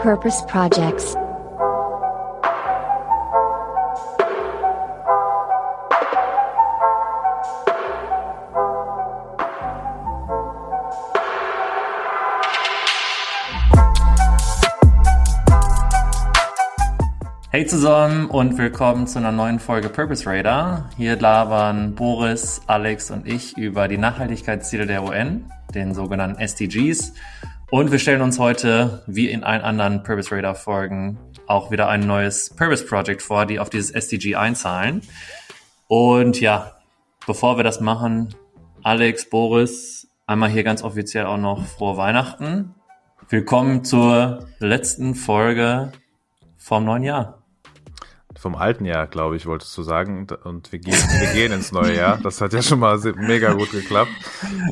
[0.00, 1.16] Purpose Projects.
[17.50, 20.90] Hey zusammen und willkommen zu einer neuen Folge Purpose Radar.
[20.96, 27.14] Hier labern Boris, Alex und ich über die Nachhaltigkeitsziele der UN, den sogenannten SDGs.
[27.70, 32.00] Und wir stellen uns heute, wie in allen anderen Purpose Radar Folgen, auch wieder ein
[32.00, 35.02] neues Purpose Project vor, die auf dieses SDG einzahlen.
[35.86, 36.78] Und ja,
[37.26, 38.34] bevor wir das machen,
[38.82, 42.74] Alex, Boris, einmal hier ganz offiziell auch noch frohe Weihnachten.
[43.28, 45.92] Willkommen zur letzten Folge
[46.56, 47.37] vom neuen Jahr.
[48.38, 50.28] Vom alten Jahr, glaube ich, wolltest du sagen.
[50.44, 52.18] Und wir gehen, wir gehen ins neue Jahr.
[52.22, 54.12] Das hat ja schon mal mega gut geklappt.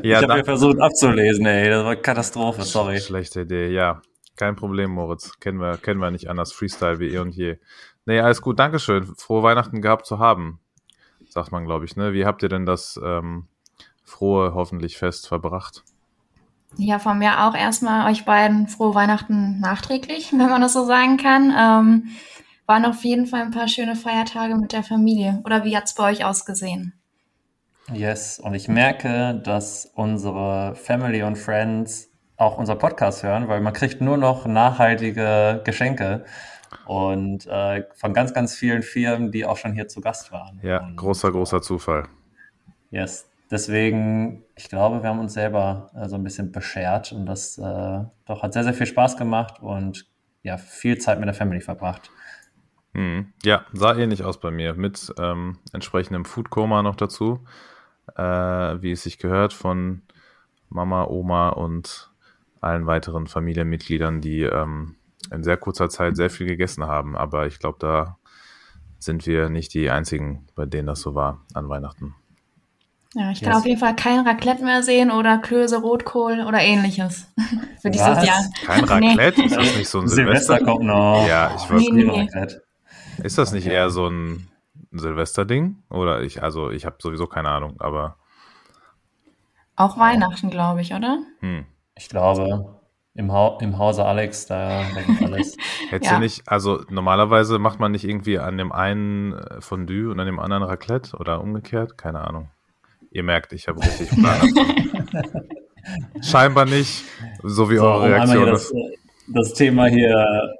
[0.03, 1.69] Ja, ich habe ja versucht abzulesen, ey.
[1.69, 3.01] Das war Katastrophe, sorry.
[3.01, 4.03] Schlechte Idee, ja.
[4.37, 5.41] Kein Problem, Moritz.
[5.41, 6.53] Kennen wir, kennen wir nicht anders.
[6.53, 7.57] Freestyle wie eh und je.
[8.05, 8.59] Nee, alles gut.
[8.61, 9.05] Dankeschön.
[9.17, 10.61] Frohe Weihnachten gehabt zu haben.
[11.29, 12.13] Sagt man, glaube ich, ne?
[12.13, 13.49] Wie habt ihr denn das ähm,
[14.05, 15.83] frohe, hoffentlich Fest verbracht?
[16.77, 21.17] Ja, von mir auch erstmal euch beiden frohe Weihnachten nachträglich, wenn man das so sagen
[21.17, 21.53] kann.
[21.57, 22.05] Ähm,
[22.67, 25.41] waren auf jeden Fall ein paar schöne Feiertage mit der Familie.
[25.45, 26.93] Oder wie hat's bei euch ausgesehen?
[27.93, 33.73] Yes, und ich merke, dass unsere Family und Friends auch unser Podcast hören, weil man
[33.73, 36.25] kriegt nur noch nachhaltige Geschenke
[36.87, 40.61] und äh, von ganz, ganz vielen Firmen, die auch schon hier zu Gast waren.
[40.63, 42.09] Ja, und, großer, großer Zufall.
[42.91, 47.57] Yes, deswegen, ich glaube, wir haben uns selber äh, so ein bisschen beschert und das
[47.57, 50.07] äh, doch hat sehr, sehr viel Spaß gemacht und
[50.43, 52.11] ja, viel Zeit mit der Family verbracht.
[52.97, 53.27] Hm.
[53.45, 57.41] Ja, sah ähnlich aus bei mir, mit ähm, entsprechendem Foodkoma noch dazu,
[58.17, 60.01] äh, wie es sich gehört von
[60.71, 62.11] Mama, Oma und
[62.63, 64.97] allen weiteren Familienmitgliedern, die ähm,
[65.31, 67.19] in sehr kurzer Zeit sehr viel gegessen haben.
[67.19, 68.17] Aber ich glaube, da
[68.99, 72.15] sind wir nicht die Einzigen, bei denen das so war an Weihnachten.
[73.13, 73.59] Ja, ich kann yes.
[73.59, 77.31] auf jeden Fall kein Raclette mehr sehen oder Klöße, Rotkohl oder ähnliches
[77.83, 78.43] für dieses Jahr.
[78.65, 79.41] Kein Raclette?
[79.41, 79.47] Nee.
[79.49, 80.55] Ist das nicht so ein Silvester?
[80.55, 81.27] Silvester kommt noch.
[81.29, 82.07] Ja, ich weiß nee, nicht.
[82.07, 82.21] Nee.
[82.23, 82.66] Raclette.
[83.23, 84.49] Ist das nicht eher so ein
[84.93, 85.83] Silvesterding?
[85.91, 88.17] Oder ich, also ich habe sowieso keine Ahnung, aber.
[89.77, 91.19] Auch Weihnachten, glaube ich, oder?
[91.41, 91.67] Hm.
[91.97, 92.77] Ich glaube,
[93.15, 95.57] im, ha im Hause Alex, da denkt alles.
[95.89, 96.19] Hättest ja.
[96.19, 100.39] nicht, also normalerweise macht man nicht irgendwie an dem einen äh, Fondue und an dem
[100.39, 101.97] anderen Raclette oder umgekehrt?
[101.97, 102.51] Keine Ahnung.
[103.11, 104.53] Ihr merkt, ich habe richtig Plan.
[106.23, 107.05] Scheinbar nicht,
[107.43, 108.47] so wie so, eure Reaktion.
[108.47, 108.73] Das,
[109.29, 110.56] das Thema hier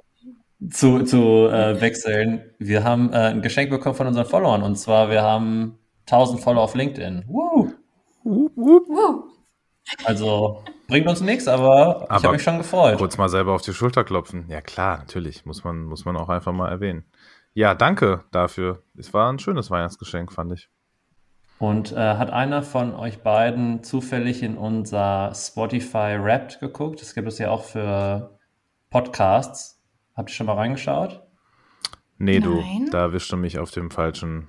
[0.69, 2.41] zu, zu äh, wechseln.
[2.59, 6.63] Wir haben äh, ein Geschenk bekommen von unseren Followern und zwar wir haben 1000 Follower
[6.63, 7.25] auf LinkedIn.
[7.27, 7.71] Woo!
[8.23, 9.23] Woo, woo.
[10.03, 12.97] Also bringt uns nichts, aber, aber ich habe mich schon gefreut.
[12.97, 14.45] Kurz mal selber auf die Schulter klopfen.
[14.49, 17.05] Ja klar, natürlich muss man muss man auch einfach mal erwähnen.
[17.53, 18.83] Ja, danke dafür.
[18.97, 20.69] Es war ein schönes Weihnachtsgeschenk, fand ich.
[21.59, 27.01] Und äh, hat einer von euch beiden zufällig in unser Spotify Wrapped geguckt?
[27.01, 28.37] Das gibt es ja auch für
[28.91, 29.76] Podcasts.
[30.17, 31.21] Habt ihr schon mal reingeschaut?
[32.17, 34.47] Nee, du, da erwischt du mich auf dem falschen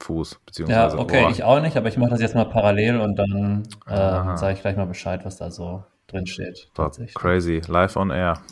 [0.00, 1.30] Fuß, beziehungsweise Ja, okay, Ohr.
[1.30, 4.60] ich auch nicht, aber ich mache das jetzt mal parallel und dann äh, sage ich
[4.60, 6.70] gleich mal Bescheid, was da so drin steht.
[7.14, 8.42] Crazy, live on air.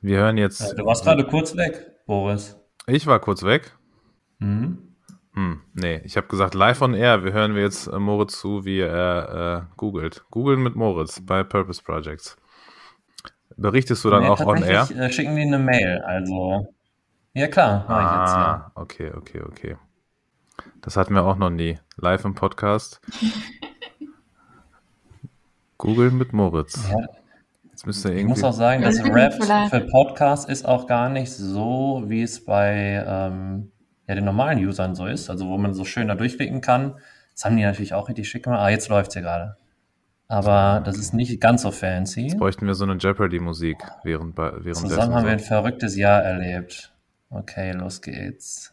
[0.00, 0.62] Wir hören jetzt.
[0.62, 2.56] Ja, du warst gerade kurz weg, Boris.
[2.86, 3.76] Ich war kurz weg.
[4.38, 4.96] Mhm.
[5.34, 7.22] Hm, nee, ich habe gesagt, live on air.
[7.22, 10.24] Wir hören wir jetzt äh, Moritz zu, wie er äh, googelt.
[10.30, 12.36] Googeln mit Moritz bei Purpose Projects.
[13.60, 14.88] Berichtest du dann nee, auch on air?
[14.96, 16.72] Äh, schicken die eine Mail, also.
[17.34, 18.46] Ja, klar, ah, ich jetzt, ja.
[18.46, 19.76] Ah, okay, okay, okay.
[20.80, 21.78] Das hatten wir auch noch nie.
[21.98, 23.02] Live im Podcast.
[25.76, 26.88] Google mit Moritz.
[26.90, 27.06] Ja.
[27.68, 28.22] Jetzt müsste irgendwie...
[28.22, 29.34] Ich muss auch sagen, das Rap
[29.68, 33.72] für Podcast ist auch gar nicht so, wie es bei ähm,
[34.08, 35.28] ja, den normalen Usern so ist.
[35.28, 36.94] Also, wo man so schön da durchklicken kann.
[37.34, 38.60] Das haben die natürlich auch richtig schick gemacht.
[38.60, 39.58] Ah, jetzt läuft es hier gerade
[40.30, 42.28] aber das ist nicht ganz so fancy.
[42.28, 46.94] Jetzt bräuchten wir so eine Jeopardy-Musik während, während Zusammen haben wir ein verrücktes Jahr erlebt.
[47.30, 48.72] Okay, los geht's.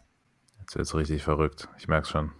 [0.59, 1.67] Jetzt wird's richtig verrückt.
[1.79, 2.31] Ich merk's schon.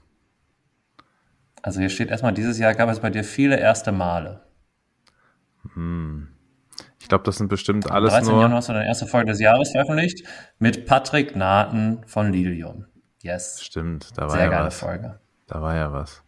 [1.63, 4.43] Also hier steht erstmal, dieses Jahr gab es bei dir viele erste Male.
[5.73, 6.27] Hm.
[6.99, 8.33] Ich glaube, das sind bestimmt alles Am 13.
[8.33, 8.41] nur...
[8.43, 10.27] Januar hast du deine erste Folge des Jahres veröffentlicht
[10.59, 12.85] mit Patrick Naten von Lilium.
[13.23, 13.63] Yes.
[13.63, 14.79] Stimmt, da war Sehr ja geile was.
[14.79, 15.19] Folge.
[15.47, 16.21] Da war ja was.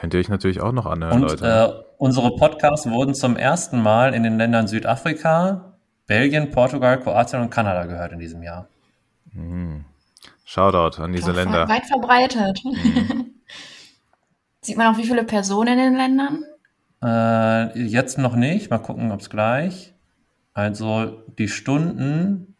[0.00, 1.46] Könnt ihr euch natürlich auch noch anhören, Und, Leute.
[1.46, 7.50] Äh, unsere Podcasts wurden zum ersten Mal in den Ländern Südafrika, Belgien, Portugal, Kroatien und
[7.50, 8.68] Kanada gehört in diesem Jahr.
[9.32, 9.84] Mhm.
[10.44, 11.68] Shoutout an diese ja, Länder.
[11.68, 12.62] Weit verbreitet.
[12.64, 13.34] Mhm.
[14.60, 16.44] Sieht man auch, wie viele Personen in den Ländern?
[17.02, 18.70] Äh, jetzt noch nicht.
[18.70, 19.94] Mal gucken, ob es gleich.
[20.54, 22.56] Also die Stunden,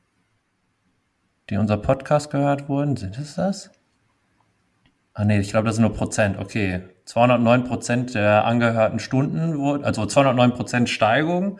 [1.50, 3.70] die unser Podcast gehört wurden, sind es das?
[5.14, 6.38] Ah nee, ich glaube, das sind nur Prozent.
[6.38, 6.82] Okay.
[7.08, 11.58] 209 Prozent der angehörten Stunden also 209 Prozent Steigung,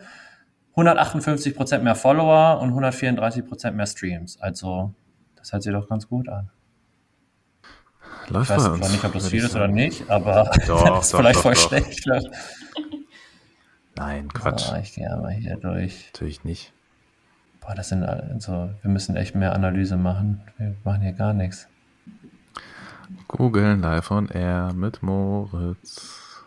[0.73, 4.39] 158 Prozent mehr Follower und 134 Prozent mehr Streams.
[4.39, 4.93] Also,
[5.35, 6.51] das hört sich doch ganz gut an.
[8.27, 11.05] Läuft Ich weiß uns, zwar nicht, ob das viel ist oder nicht, aber Doch, das
[11.05, 12.07] ist doch, vielleicht doch, voll schlecht.
[13.95, 14.69] Nein, Quatsch.
[14.69, 16.11] Boah, ich gehe aber hier durch.
[16.13, 16.73] Natürlich nicht.
[17.59, 20.41] Boah, das sind also, wir müssen echt mehr Analyse machen.
[20.59, 21.67] Wir machen hier gar nichts.
[23.27, 26.43] Googeln live on air mit Moritz.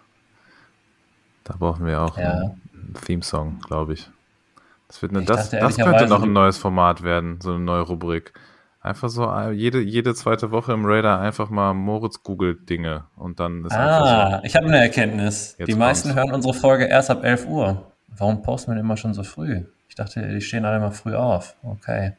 [1.45, 2.33] Da brauchen wir auch Ja.
[2.33, 4.11] einen Theme-Song, glaube ich.
[4.89, 7.61] Das, wird eine, Ich das, dachte das könnte noch ein neues Format werden, so eine
[7.61, 8.33] neue Rubrik.
[8.81, 13.39] Einfach so äh, jede, jede zweite Woche im Radar einfach mal Moritz googelt Dinge und
[13.39, 15.57] dann ist Ah, ich habe eine Erkenntnis.
[15.57, 16.21] Die meisten kommt's.
[16.23, 17.93] hören unsere Folge erst ab 11 Uhr.
[18.09, 19.65] Warum posten wir immer schon so früh?
[19.89, 21.55] Ich dachte, die stehen alle mal früh auf.
[21.63, 22.13] Okay.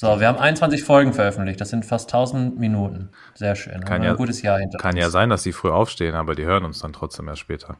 [0.00, 1.60] So, wir haben 21 Folgen veröffentlicht.
[1.60, 3.10] Das sind fast 1000 Minuten.
[3.34, 3.84] Sehr schön.
[3.84, 4.78] Kann ja- ein gutes Jahr hinter.
[4.78, 5.00] Kann uns.
[5.00, 7.76] ja sein, dass die früh aufstehen, aber die hören uns dann trotzdem erst später.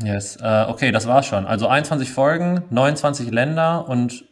[0.00, 0.36] Yes.
[0.36, 1.44] Äh, okay, das war's schon.
[1.44, 4.26] Also 21 Folgen, 29 Länder und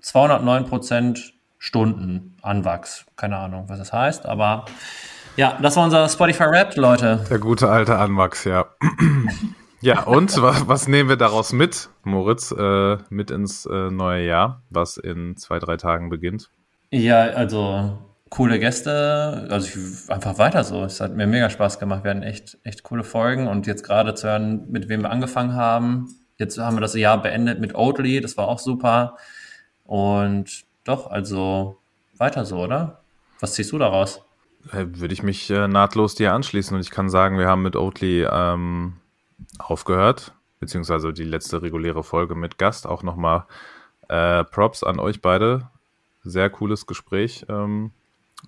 [0.00, 3.04] 209 Prozent Stunden Anwachs.
[3.16, 4.64] Keine Ahnung, was das heißt, aber
[5.36, 7.26] ja, das war unser Spotify Rap, Leute.
[7.28, 8.64] Der gute alte Anwachs, ja.
[9.80, 14.62] ja, und was, was nehmen wir daraus mit, Moritz, äh, mit ins äh, neue Jahr,
[14.70, 16.50] was in zwei, drei Tagen beginnt?
[16.90, 17.98] Ja, also
[18.30, 20.84] coole Gäste, also ich, einfach weiter so.
[20.84, 22.04] Es hat mir mega Spaß gemacht.
[22.04, 25.54] Wir hatten echt, echt coole Folgen und jetzt gerade zu hören, mit wem wir angefangen
[25.54, 26.08] haben.
[26.38, 29.16] Jetzt haben wir das Jahr beendet mit Oatly, das war auch super.
[29.84, 31.78] Und doch, also
[32.16, 33.00] weiter so, oder?
[33.40, 34.22] Was ziehst du daraus?
[34.72, 37.76] Äh, Würde ich mich äh, nahtlos dir anschließen und ich kann sagen, wir haben mit
[37.76, 38.94] Oatly ähm,
[39.58, 42.86] aufgehört, beziehungsweise die letzte reguläre Folge mit Gast.
[42.86, 43.44] Auch nochmal
[44.08, 45.68] äh, Props an euch beide.
[46.24, 47.92] Sehr cooles Gespräch, ähm,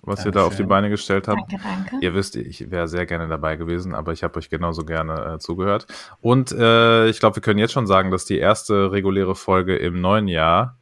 [0.01, 0.67] was ihr da auf die Dankeschön.
[0.67, 1.51] Beine gestellt habt.
[1.51, 1.97] Danke, danke.
[2.01, 5.39] Ihr wisst, ich wäre sehr gerne dabei gewesen, aber ich habe euch genauso gerne äh,
[5.39, 5.87] zugehört.
[6.21, 10.01] Und äh, ich glaube, wir können jetzt schon sagen, dass die erste reguläre Folge im
[10.01, 10.75] neuen Jahr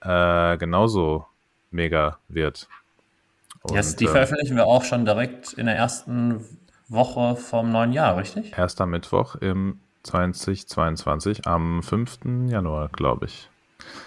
[0.00, 1.26] äh, genauso
[1.70, 2.68] mega wird.
[3.62, 6.42] Und, Yes, die ähm, veröffentlichen wir auch schon direkt in der ersten
[6.90, 8.52] Woche vom neuen Jahr, richtig?
[8.58, 12.18] Erster Mittwoch im 2022 am 5.
[12.48, 13.48] Januar, glaube ich.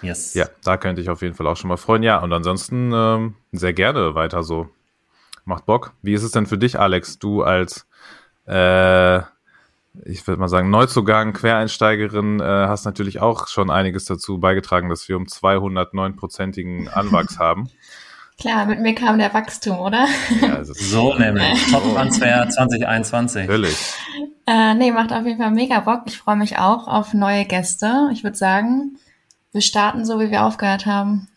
[0.02, 0.34] Yes.
[0.34, 2.02] Ja, da könnte ich auf jeden Fall auch schon mal freuen.
[2.02, 4.68] Ja, und ansonsten ähm, sehr gerne weiter so.
[5.46, 5.92] Macht Bock.
[6.02, 7.18] Wie ist es denn für dich, Alex?
[7.18, 7.86] Du als,
[8.46, 9.18] äh,
[10.04, 15.08] ich würde mal sagen, Neuzugang, Quereinsteigerin, äh, hast natürlich auch schon einiges dazu beigetragen, dass
[15.08, 17.68] wir um 209-prozentigen Anwachs haben.
[18.40, 20.06] Klar, mit mir kam der Wachstum, oder?
[20.40, 21.70] Ja, also, So nämlich.
[21.70, 23.46] Top-Transfer 2021.
[23.46, 23.76] Natürlich.
[24.46, 26.02] Äh, nee, macht auf jeden Fall mega Bock.
[26.06, 28.08] Ich freue mich auch auf neue Gäste.
[28.12, 28.98] Ich würde sagen,
[29.52, 31.28] wir starten so, wie wir aufgehört haben.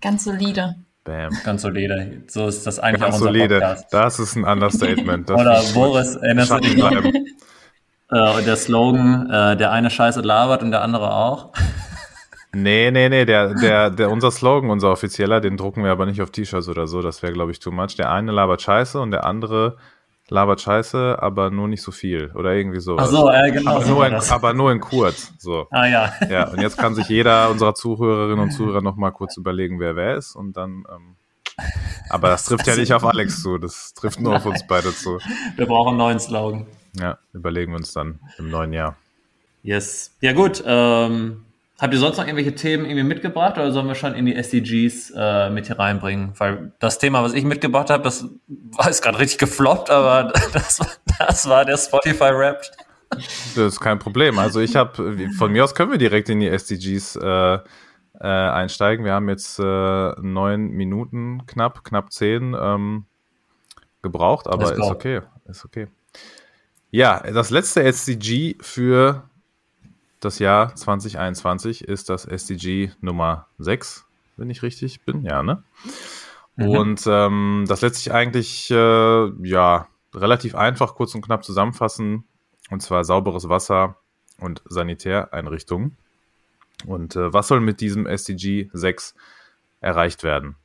[0.00, 0.76] Ganz solide.
[1.04, 1.36] Bam.
[1.42, 2.22] Ganz solide.
[2.28, 3.54] So ist das eigentlich Ganz auch unser solide.
[3.60, 3.86] Podcast.
[3.90, 5.30] Das ist ein Understatement.
[5.30, 5.62] Das Oder.
[5.74, 6.92] Boris, erinnerst du dich noch?
[8.10, 11.52] Äh, und der Slogan, äh, der eine Scheiße labert und der andere auch.
[12.52, 16.22] Nee, nee, nee, der, der, der, unser Slogan, unser offizieller, den drucken wir aber nicht
[16.22, 17.96] auf T-Shirts oder so, das wäre, glaube ich, too much.
[17.96, 19.76] Der eine labert Scheiße und der andere
[20.28, 23.08] labert Scheiße, aber nur nicht so viel oder irgendwie sowas.
[23.08, 23.72] Ach so, äh, genau.
[23.72, 25.66] aber, so nur in, aber nur in kurz, so.
[25.70, 26.12] Ah ja.
[26.28, 30.16] Ja, und jetzt kann sich jeder unserer Zuhörerinnen und Zuhörer nochmal kurz überlegen, wer wer
[30.16, 31.16] ist und dann, ähm,
[32.08, 35.18] aber das trifft ja nicht auf Alex zu, das trifft nur auf uns beide zu.
[35.56, 36.66] Wir brauchen einen neuen Slogan.
[36.98, 38.96] Ja, überlegen wir uns dann im neuen Jahr.
[39.62, 40.16] Yes.
[40.20, 40.62] Ja gut.
[40.64, 41.44] Ähm,
[41.80, 45.12] habt ihr sonst noch irgendwelche Themen irgendwie mitgebracht oder sollen wir schon in die SDGs
[45.16, 46.32] äh, mit hier reinbringen?
[46.38, 50.80] Weil das Thema, was ich mitgebracht habe, das war jetzt gerade richtig gefloppt, aber das,
[50.80, 52.62] war- das war der Spotify-Rap.
[53.10, 54.38] Das ist kein Problem.
[54.38, 57.58] Also ich habe, von mir aus können wir direkt in die SDGs äh, äh,
[58.20, 59.04] einsteigen.
[59.04, 59.62] Wir haben jetzt äh,
[60.20, 63.06] neun Minuten knapp, knapp zehn ähm,
[64.02, 65.86] gebraucht, aber ist okay, ist okay.
[66.90, 69.27] Ja, das letzte SDG für
[70.20, 74.06] das Jahr 2021 ist das SDG Nummer 6,
[74.36, 75.62] wenn ich richtig bin, ja, ne?
[76.56, 76.68] Mhm.
[76.68, 82.24] Und ähm, das lässt sich eigentlich äh, ja relativ einfach kurz und knapp zusammenfassen.
[82.70, 83.96] Und zwar sauberes Wasser
[84.40, 85.96] und Sanitäreinrichtungen.
[86.86, 89.14] Und äh, was soll mit diesem SDG 6
[89.80, 90.56] erreicht werden?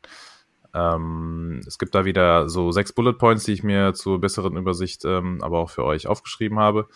[0.74, 5.06] Ähm, es gibt da wieder so sechs Bullet Points, die ich mir zur besseren Übersicht
[5.06, 6.88] ähm, aber auch für euch aufgeschrieben habe.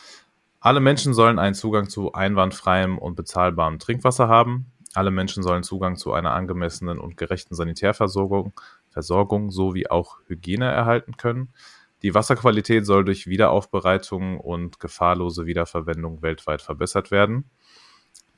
[0.59, 4.71] Alle Menschen sollen einen Zugang zu einwandfreiem und bezahlbarem Trinkwasser haben.
[4.93, 8.53] Alle Menschen sollen Zugang zu einer angemessenen und gerechten Sanitärversorgung
[8.89, 11.53] Versorgung sowie auch Hygiene erhalten können.
[12.01, 17.49] Die Wasserqualität soll durch Wiederaufbereitung und gefahrlose Wiederverwendung weltweit verbessert werden.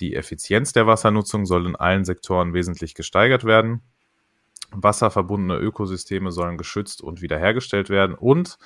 [0.01, 3.81] Die Effizienz der Wassernutzung soll in allen Sektoren wesentlich gesteigert werden.
[4.71, 8.15] Wasserverbundene Ökosysteme sollen geschützt und wiederhergestellt werden.
[8.15, 8.57] Und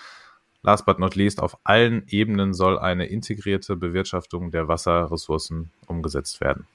[0.64, 6.66] last but not least, auf allen Ebenen soll eine integrierte Bewirtschaftung der Wasserressourcen umgesetzt werden.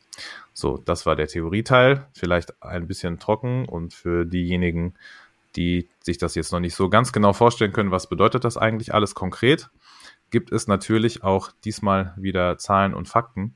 [0.53, 2.07] So, das war der Theorieteil.
[2.13, 4.95] Vielleicht ein bisschen trocken und für diejenigen,
[5.57, 8.95] die sich das jetzt noch nicht so ganz genau vorstellen können, was bedeutet das eigentlich
[8.95, 9.71] alles konkret,
[10.31, 13.55] gibt es natürlich auch diesmal wieder Zahlen und Fakten,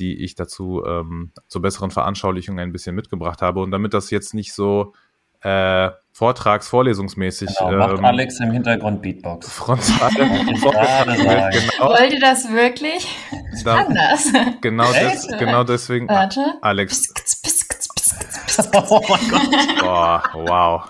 [0.00, 3.60] die ich dazu ähm, zur besseren Veranschaulichung ein bisschen mitgebracht habe.
[3.60, 4.94] Und damit das jetzt nicht so
[5.42, 7.48] äh, Vortrags-, Vorlesungsmäßig.
[7.58, 9.50] Genau, macht ähm, Alex im Hintergrund Beatbox.
[9.50, 10.10] Frontal.
[10.14, 11.88] genau.
[11.88, 13.06] Wollt ihr das wirklich?
[13.52, 14.32] Ich da, kann das.
[14.60, 16.08] Genau, des, genau deswegen.
[16.08, 16.40] Warte.
[16.62, 17.12] Alex.
[18.74, 19.80] oh mein Gott.
[19.80, 20.88] Boah, wow.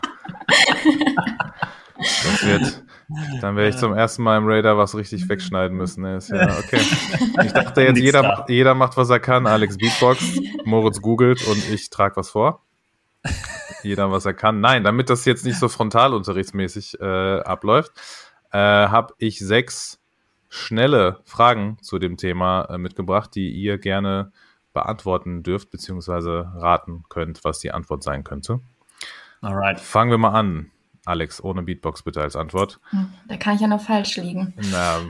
[1.98, 2.82] Das wird,
[3.40, 6.04] dann werde ich zum ersten Mal im Raider was richtig wegschneiden müssen.
[6.04, 6.80] Ja, okay.
[7.44, 9.46] Ich dachte jetzt, jeder, jeder macht, was er kann.
[9.46, 12.62] Alex Beatbox, Moritz googelt und ich trage was vor.
[13.82, 14.60] Jeder, was er kann.
[14.60, 17.92] Nein, damit das jetzt nicht so frontalunterrichtsmäßig äh, abläuft,
[18.52, 20.00] äh, habe ich sechs
[20.48, 24.32] schnelle Fragen zu dem Thema äh, mitgebracht, die ihr gerne
[24.72, 28.60] beantworten dürft, beziehungsweise raten könnt, was die Antwort sein könnte.
[29.40, 29.80] Alright.
[29.80, 30.70] Fangen wir mal an.
[31.06, 32.78] Alex, ohne Beatbox bitte als Antwort.
[32.90, 34.54] Hm, da kann ich ja noch falsch liegen.
[34.70, 35.00] Na,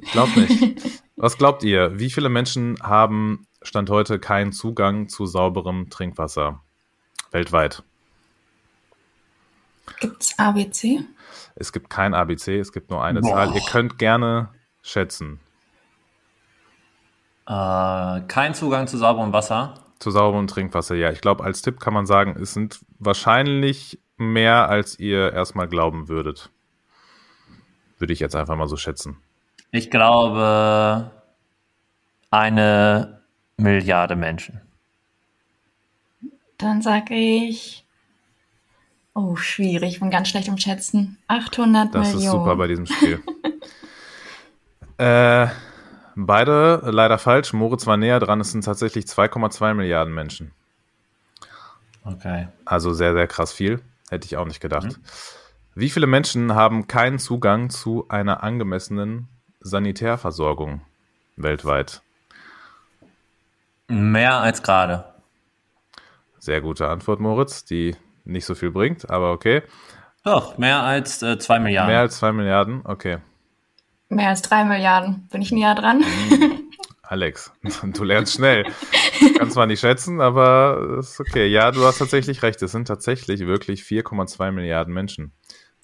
[0.00, 1.02] ich glaub nicht.
[1.16, 1.98] Was glaubt ihr?
[1.98, 6.62] Wie viele Menschen haben Stand heute keinen Zugang zu sauberem Trinkwasser?
[7.30, 7.82] Weltweit.
[10.00, 11.00] Gibt es ABC?
[11.54, 13.30] Es gibt kein ABC, es gibt nur eine Boah.
[13.30, 13.54] Zahl.
[13.54, 14.50] Ihr könnt gerne
[14.82, 15.40] schätzen.
[17.46, 19.74] Äh, kein Zugang zu sauberem Wasser.
[19.98, 21.10] Zu sauberem Trinkwasser, ja.
[21.10, 26.08] Ich glaube, als Tipp kann man sagen, es sind wahrscheinlich mehr, als ihr erstmal glauben
[26.08, 26.50] würdet.
[27.98, 29.16] Würde ich jetzt einfach mal so schätzen.
[29.70, 31.10] Ich glaube,
[32.30, 33.22] eine
[33.56, 34.60] Milliarde Menschen.
[36.58, 37.86] Dann sage ich,
[39.14, 41.18] oh, schwierig, ich bin ganz schlecht im Schätzen.
[41.28, 42.12] 800 das Millionen.
[42.12, 43.22] Das ist super bei diesem Spiel.
[44.98, 45.46] äh,
[46.16, 47.52] beide leider falsch.
[47.52, 48.40] Moritz war näher dran.
[48.40, 50.50] Es sind tatsächlich 2,2 Milliarden Menschen.
[52.04, 52.48] Okay.
[52.64, 53.80] Also sehr, sehr krass viel.
[54.10, 54.86] Hätte ich auch nicht gedacht.
[54.86, 55.02] Mhm.
[55.74, 59.28] Wie viele Menschen haben keinen Zugang zu einer angemessenen
[59.60, 60.80] Sanitärversorgung
[61.36, 62.02] weltweit?
[63.86, 65.04] Mehr als gerade.
[66.48, 69.60] Sehr gute Antwort, Moritz, die nicht so viel bringt, aber okay.
[70.24, 71.92] Doch, mehr als äh, zwei Milliarden.
[71.92, 73.18] Mehr als zwei Milliarden, okay.
[74.08, 75.28] Mehr als drei Milliarden.
[75.30, 75.98] Bin ich näher dran?
[75.98, 76.70] Mhm.
[77.02, 77.52] Alex,
[77.82, 78.64] du lernst schnell.
[79.36, 81.48] Kann zwar nicht schätzen, aber ist okay.
[81.48, 82.62] Ja, du hast tatsächlich recht.
[82.62, 85.32] Es sind tatsächlich wirklich 4,2 Milliarden Menschen,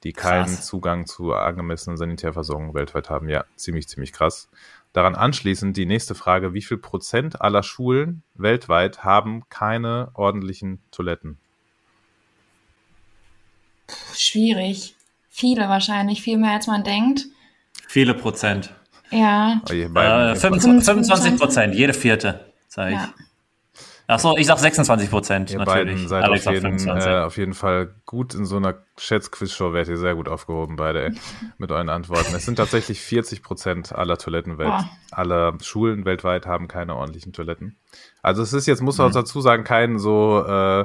[0.03, 0.67] die keinen krass.
[0.67, 3.29] Zugang zu angemessenen Sanitärversorgung weltweit haben.
[3.29, 4.49] Ja, ziemlich, ziemlich krass.
[4.95, 6.55] Daran anschließend die nächste Frage.
[6.55, 11.37] Wie viel Prozent aller Schulen weltweit haben keine ordentlichen Toiletten?
[14.15, 14.95] Schwierig.
[15.29, 17.27] Viele wahrscheinlich, viel mehr als man denkt.
[17.89, 18.73] Viele Prozent.
[19.11, 19.61] Ja.
[19.69, 23.01] Oh, äh, 25 Prozent, jede vierte, sage ich.
[23.01, 23.15] Ja.
[24.07, 25.51] Achso, ich sag 26 Prozent.
[25.51, 25.95] Ihr natürlich.
[25.95, 29.97] beiden seid auf jeden, äh, auf jeden, Fall gut in so einer Schätz-Quiz-Show, werdet ihr
[29.97, 31.13] sehr gut aufgehoben beide ey,
[31.59, 32.35] mit euren Antworten.
[32.35, 34.85] Es sind tatsächlich 40 Prozent aller Toiletten welt, oh.
[35.11, 37.77] aller Schulen weltweit haben keine ordentlichen Toiletten.
[38.23, 39.15] Also es ist jetzt, muss man mhm.
[39.15, 40.85] dazu sagen, kein so äh,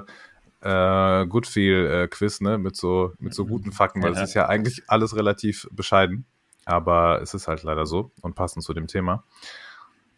[0.61, 5.15] äh, Goodfeel-Quiz, ne, mit so, mit so guten Fakten, weil es ist ja eigentlich alles
[5.15, 6.25] relativ bescheiden.
[6.65, 9.23] Aber es ist halt leider so und passend zu dem Thema.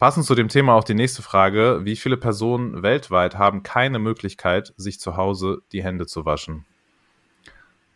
[0.02, 1.82] Passend zu dem Thema auch die nächste Frage.
[1.84, 6.64] Wie viele Personen weltweit haben keine Möglichkeit, sich zu Hause die Hände zu waschen?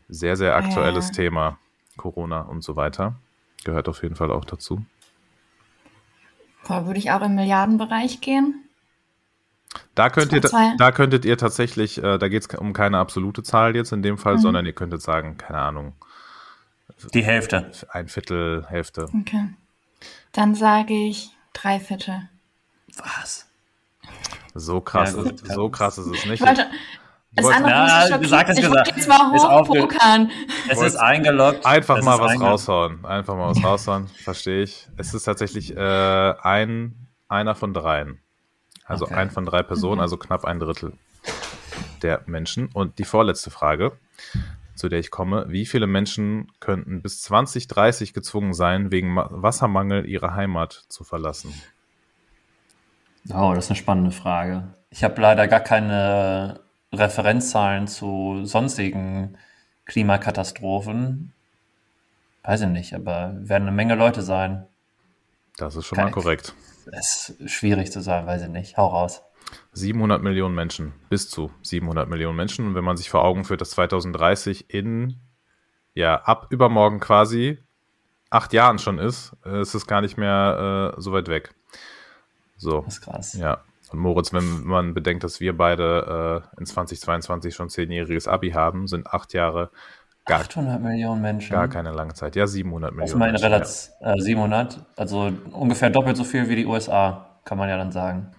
[0.09, 1.15] Sehr, sehr aktuelles äh.
[1.15, 1.59] Thema.
[1.97, 3.17] Corona und so weiter.
[3.65, 4.87] Gehört auf jeden Fall auch dazu.
[6.69, 8.63] Da würde ich auch im Milliardenbereich gehen.
[9.97, 10.43] Da, könnt ihr,
[10.79, 14.17] da könntet ihr tatsächlich, äh, da geht es um keine absolute Zahl jetzt in dem
[14.17, 14.43] Fall, mhm.
[14.43, 15.93] sondern ihr könntet sagen, keine Ahnung,
[17.15, 17.73] die Hälfte.
[17.89, 19.09] Ein Viertel, Hälfte.
[19.13, 19.49] Okay.
[20.31, 22.29] Dann sage ich drei Viertel.
[22.97, 23.47] Was?
[24.55, 26.41] So krass, ja, ist, so krass ist es nicht.
[26.41, 26.67] Warte,
[27.35, 28.97] es ist ja, gesagt, ist gesagt.
[28.97, 30.31] Jetzt mal hochpokern.
[30.69, 31.67] Es ist eingeloggt.
[31.67, 33.05] Einfach mal was raushauen.
[33.05, 34.09] Einfach mal was raushauen.
[34.09, 34.89] Verstehe ich.
[34.97, 38.21] Es ist tatsächlich äh, ein, einer von dreien.
[38.87, 39.15] Also okay.
[39.15, 40.03] ein von drei Personen, mhm.
[40.03, 40.95] also knapp ein Drittel
[42.03, 42.69] der Menschen.
[42.73, 43.93] Und die vorletzte Frage
[44.77, 45.47] zu der ich komme.
[45.49, 51.53] Wie viele Menschen könnten bis 2030 gezwungen sein, wegen Wassermangel ihre Heimat zu verlassen?
[53.31, 54.75] Oh, das ist eine spannende Frage.
[54.91, 56.61] Ich habe leider gar keine
[56.93, 59.37] Referenzzahlen zu sonstigen
[59.87, 61.33] Klimakatastrophen.
[62.43, 64.67] weiß ich nicht, aber werden eine Menge Leute sein.
[65.57, 66.55] Das ist schon Kann mal korrekt.
[66.93, 68.77] Es ist schwierig zu sagen, weiß ich nicht.
[68.77, 69.23] Hau raus.
[69.73, 72.67] 700 Millionen Menschen, bis zu 700 Millionen Menschen.
[72.67, 75.21] Und wenn man sich vor Augen führt, dass 2030 in,
[75.95, 77.59] ja, ab übermorgen quasi
[78.31, 81.55] acht Jahren schon ist, äh, ist es gar nicht mehr äh, so weit weg.
[82.57, 82.83] So.
[82.83, 83.33] Das ist krass.
[83.35, 83.63] Ja.
[83.91, 88.89] Und Moritz, wenn man bedenkt, dass wir beide äh, in 2022 schon zehnjähriges Abi haben,
[88.89, 89.71] sind acht Jahre
[90.25, 91.53] gar, 800 Millionen Menschen.
[91.53, 92.35] Gar keine lange Zeit.
[92.35, 93.09] Ja, 700 Millionen.
[93.09, 93.95] Ist meine Relation.
[94.01, 94.15] Ja.
[94.15, 98.33] Äh, 700, also ungefähr doppelt so viel wie die USA, kann man ja dann sagen.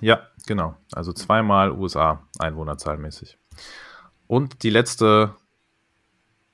[0.00, 0.76] Ja, genau.
[0.92, 3.38] Also zweimal USA Einwohnerzahlmäßig.
[4.26, 5.34] Und die letzte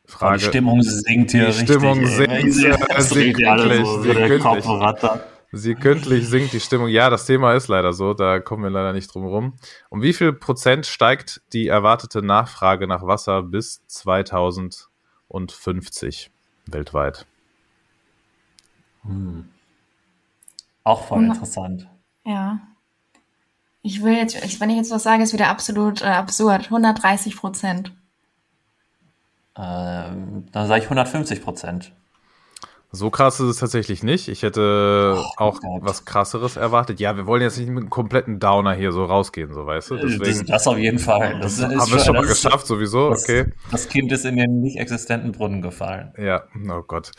[0.04, 0.38] Frage.
[0.38, 1.68] Die Stimmung sinkt hier die richtig.
[1.68, 2.68] Stimmung sinkt, so
[5.52, 6.86] Sekündlich sinkt die Stimmung.
[6.88, 9.54] Ja, das Thema ist leider so, da kommen wir leider nicht drum rum.
[9.88, 16.30] Um wie viel Prozent steigt die erwartete Nachfrage nach Wasser bis 2050
[16.66, 17.26] weltweit?
[19.02, 19.48] Hm.
[20.84, 21.88] Auch voll interessant.
[22.24, 22.60] Ja.
[23.82, 26.64] Ich will jetzt, wenn ich jetzt was sage, ist wieder absolut äh, absurd.
[26.66, 27.92] 130 Prozent.
[29.56, 31.92] Ähm, dann sage ich 150 Prozent.
[32.92, 34.26] So krass ist es tatsächlich nicht.
[34.26, 35.82] Ich hätte oh, auch Gott.
[35.82, 36.98] was krasseres erwartet.
[36.98, 39.96] Ja, wir wollen jetzt nicht mit einem kompletten Downer hier so rausgehen, so weißt du.
[39.96, 41.38] Deswegen, das, das auf jeden Fall.
[41.40, 43.10] Das, das haben wir schon mal geschafft, sowieso.
[43.10, 43.52] Das, okay.
[43.70, 46.12] Das Kind ist in den nicht existenten Brunnen gefallen.
[46.18, 47.12] Ja, oh Gott.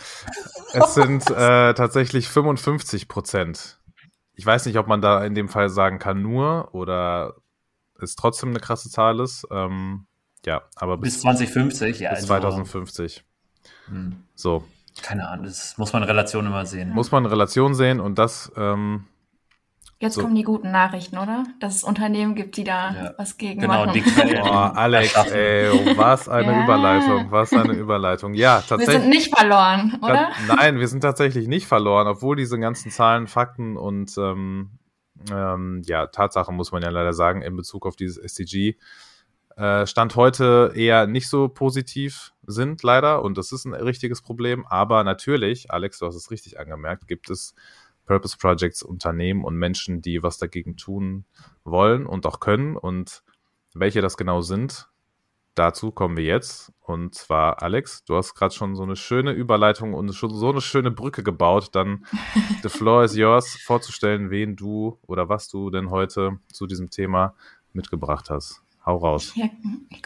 [0.74, 3.80] Es sind äh, tatsächlich 55 Prozent.
[4.41, 7.36] Ich weiß nicht, ob man da in dem Fall sagen kann nur oder
[8.01, 9.48] es trotzdem eine krasse Zahl ist.
[9.51, 10.07] Ähm,
[10.48, 12.10] ja, aber bis, bis 2050, ja.
[12.10, 13.24] Bis also, 2050.
[13.86, 14.24] Hm.
[14.33, 14.63] So.
[15.03, 16.89] Keine Ahnung, das muss man in Relation immer sehen.
[16.89, 18.51] Muss man in Relation sehen und das.
[18.55, 19.05] Ähm,
[20.01, 20.22] Jetzt so.
[20.22, 21.43] kommen die guten Nachrichten, oder?
[21.60, 23.13] Dass es Unternehmen gibt, die da ja.
[23.17, 23.93] was gegen genau, machen.
[23.93, 26.63] Die Quelle, Boah, Alex, ey, oh, was eine ja.
[26.63, 28.34] Überleitung, was eine Überleitung.
[28.34, 28.88] Ja, tatsächlich.
[28.88, 30.31] Wir sind nicht verloren, oder?
[30.48, 34.72] Nein, wir sind tatsächlich nicht verloren, obwohl diese ganzen Zahlen, Fakten und ähm,
[35.31, 38.77] ähm, ja, Tatsachen, muss man ja leider sagen, in Bezug auf dieses SDG
[39.55, 43.22] äh, Stand heute eher nicht so positiv sind, leider.
[43.22, 44.66] Und das ist ein richtiges Problem.
[44.66, 47.53] Aber natürlich, Alex, du hast es richtig angemerkt, gibt es
[48.05, 51.25] Purpose Projects, Unternehmen und Menschen, die was dagegen tun
[51.64, 52.75] wollen und auch können.
[52.75, 53.24] Und
[53.74, 54.90] welche das genau sind,
[55.55, 56.72] dazu kommen wir jetzt.
[56.79, 60.61] Und zwar, Alex, du hast gerade schon so eine schöne Überleitung und schon so eine
[60.61, 61.70] schöne Brücke gebaut.
[61.74, 62.05] Dann
[62.64, 67.35] the floor is yours, vorzustellen, wen du oder was du denn heute zu diesem Thema
[67.74, 68.61] mitgebracht hast.
[68.85, 69.33] Hau raus.
[69.35, 69.48] Ja,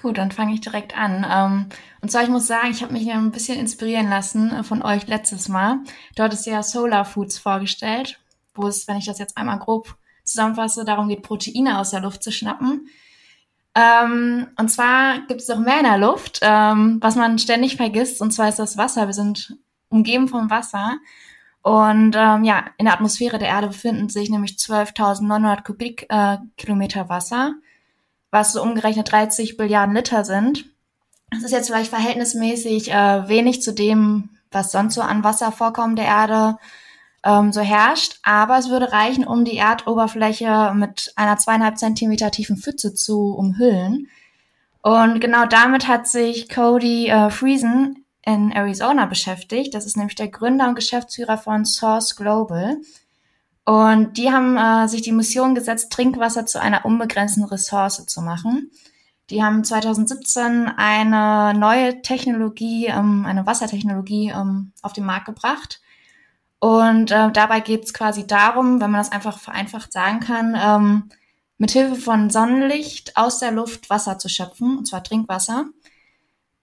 [0.01, 1.25] gut, dann fange ich direkt an.
[1.29, 1.65] Ähm,
[2.01, 5.07] und zwar, ich muss sagen, ich habe mich ein bisschen inspirieren lassen äh, von euch
[5.07, 5.79] letztes Mal.
[6.15, 8.19] Dort ist ja Solar Foods vorgestellt,
[8.53, 12.21] wo es, wenn ich das jetzt einmal grob zusammenfasse, darum geht, Proteine aus der Luft
[12.21, 12.89] zu schnappen.
[13.75, 18.21] Ähm, und zwar gibt es auch mehr in der Luft, ähm, was man ständig vergisst,
[18.21, 19.05] und zwar ist das Wasser.
[19.07, 19.57] Wir sind
[19.89, 20.97] umgeben vom Wasser.
[21.61, 27.55] Und ähm, ja, in der Atmosphäre der Erde befinden sich nämlich 12.900 Kubikkilometer äh, Wasser
[28.35, 30.65] was so umgerechnet 30 Billiarden Liter sind.
[31.31, 36.05] Das ist jetzt vielleicht verhältnismäßig äh, wenig zu dem, was sonst so an Wasservorkommen der
[36.05, 36.57] Erde
[37.23, 42.57] ähm, so herrscht, aber es würde reichen, um die Erdoberfläche mit einer zweieinhalb Zentimeter tiefen
[42.57, 44.09] Pfütze zu umhüllen.
[44.81, 49.73] Und genau damit hat sich Cody äh, Friesen in Arizona beschäftigt.
[49.73, 52.77] Das ist nämlich der Gründer und Geschäftsführer von Source Global.
[53.65, 58.71] Und die haben äh, sich die Mission gesetzt, Trinkwasser zu einer unbegrenzten Ressource zu machen.
[59.31, 65.81] Die haben 2017 eine neue Technologie, ähm, eine Wassertechnologie ähm, auf den Markt gebracht.
[66.59, 71.09] Und äh, dabei geht es quasi darum, wenn man das einfach vereinfacht sagen kann, ähm,
[71.57, 75.65] mit Hilfe von Sonnenlicht aus der Luft Wasser zu schöpfen, und zwar Trinkwasser.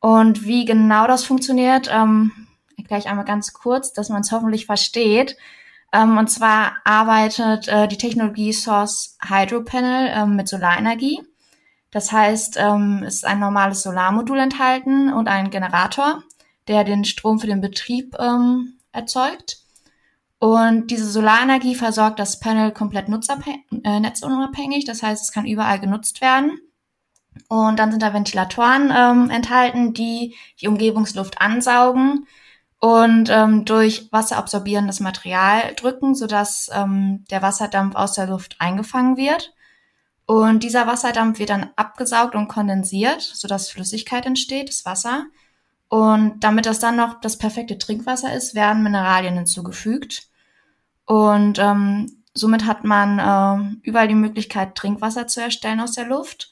[0.01, 2.31] Und wie genau das funktioniert, ähm,
[2.77, 5.37] erkläre ich einmal ganz kurz, dass man es hoffentlich versteht.
[5.92, 11.20] Ähm, und zwar arbeitet äh, die Technologie Source Hydro Panel ähm, mit Solarenergie.
[11.90, 16.22] Das heißt, ähm, ist ein normales Solarmodul enthalten und ein Generator,
[16.66, 19.59] der den Strom für den Betrieb ähm, erzeugt.
[20.38, 24.87] Und diese Solarenergie versorgt das Panel komplett äh, netzunabhängig.
[24.87, 26.59] Das heißt, es kann überall genutzt werden.
[27.48, 32.26] Und dann sind da Ventilatoren ähm, enthalten, die die Umgebungsluft ansaugen
[32.83, 39.55] und ähm, durch wasserabsorbierendes Material drücken, sodass ähm, der Wasserdampf aus der Luft eingefangen wird.
[40.27, 45.27] Und dieser Wasserdampf wird dann abgesaugt und kondensiert, sodass Flüssigkeit entsteht, das Wasser.
[45.88, 50.27] Und damit das dann noch das perfekte Trinkwasser ist, werden Mineralien hinzugefügt.
[51.07, 56.51] Und ähm, somit hat man äh, überall die Möglichkeit, Trinkwasser zu erstellen aus der Luft.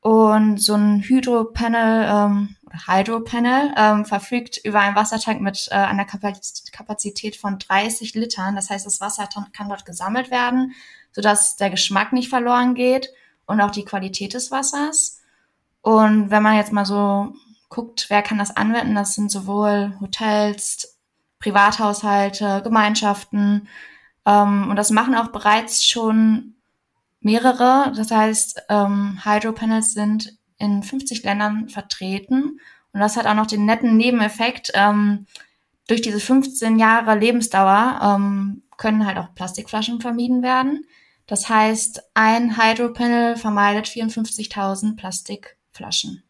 [0.00, 2.56] Und so ein Hydropanel ähm,
[2.86, 8.56] Hydropanel ähm, verfügt über einen Wassertank mit äh, einer Kapazität von 30 Litern.
[8.56, 10.74] Das heißt, das Wasser kann dort gesammelt werden,
[11.12, 13.10] sodass der Geschmack nicht verloren geht
[13.46, 15.20] und auch die Qualität des Wassers.
[15.82, 17.34] Und wenn man jetzt mal so
[17.68, 20.98] guckt, wer kann das anwenden, das sind sowohl Hotels,
[21.38, 23.68] Privathaushalte, Gemeinschaften.
[24.26, 26.54] Ähm, und das machen auch bereits schon
[27.20, 27.92] mehrere.
[27.96, 32.60] Das heißt, ähm, Hydropanels sind in 50 Ländern vertreten.
[32.92, 34.70] Und das hat auch noch den netten Nebeneffekt.
[34.74, 35.26] Ähm,
[35.88, 40.86] durch diese 15 Jahre Lebensdauer ähm, können halt auch Plastikflaschen vermieden werden.
[41.26, 46.22] Das heißt, ein Hydropanel vermeidet 54.000 Plastikflaschen.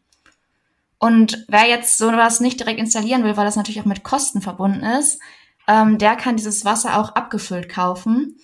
[0.99, 4.83] Und wer jetzt sowas nicht direkt installieren will, weil das natürlich auch mit Kosten verbunden
[4.83, 5.19] ist,
[5.67, 8.37] ähm, der kann dieses Wasser auch abgefüllt kaufen.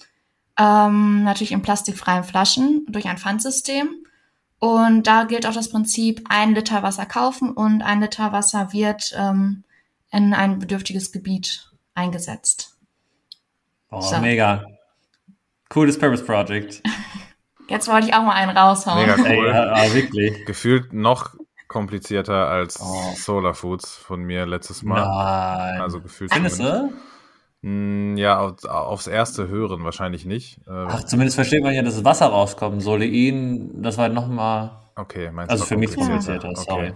[0.58, 4.07] Ähm, natürlich in plastikfreien Flaschen durch ein Pfandsystem.
[4.60, 9.14] Und da gilt auch das Prinzip, ein Liter Wasser kaufen und ein Liter Wasser wird
[9.16, 9.64] ähm,
[10.12, 12.76] in ein bedürftiges Gebiet eingesetzt.
[13.92, 14.18] Oh, so.
[14.18, 14.66] mega.
[15.70, 16.82] Cooles Purpose Project.
[17.70, 19.06] Jetzt wollte ich auch mal einen raushauen.
[19.06, 19.50] Mega cool.
[19.50, 20.46] Ey, ja, wirklich.
[20.46, 21.36] Gefühlt noch
[21.68, 23.14] komplizierter als oh.
[23.16, 25.02] Solar Foods von mir letztes Mal.
[25.02, 25.82] Nein.
[25.82, 26.34] Also gefühlt.
[26.34, 26.94] Findest du?
[27.68, 30.60] Hm, ja, auf, aufs erste hören wahrscheinlich nicht.
[30.68, 32.82] Äh, Ach, zumindest versteht man ja, dass das Wasser rauskommt.
[32.82, 34.72] Solein, das war nochmal.
[34.96, 35.54] Okay, meinst du?
[35.54, 36.94] Also für mich komplizierter, sorry.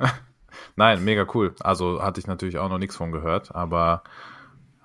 [0.00, 0.10] Okay.
[0.76, 1.54] Nein, mega cool.
[1.60, 4.04] Also hatte ich natürlich auch noch nichts von gehört, aber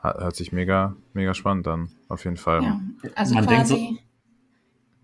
[0.02, 2.64] hört sich mega, mega spannend an, auf jeden Fall.
[2.64, 2.80] Ja,
[3.16, 3.98] also man quasi so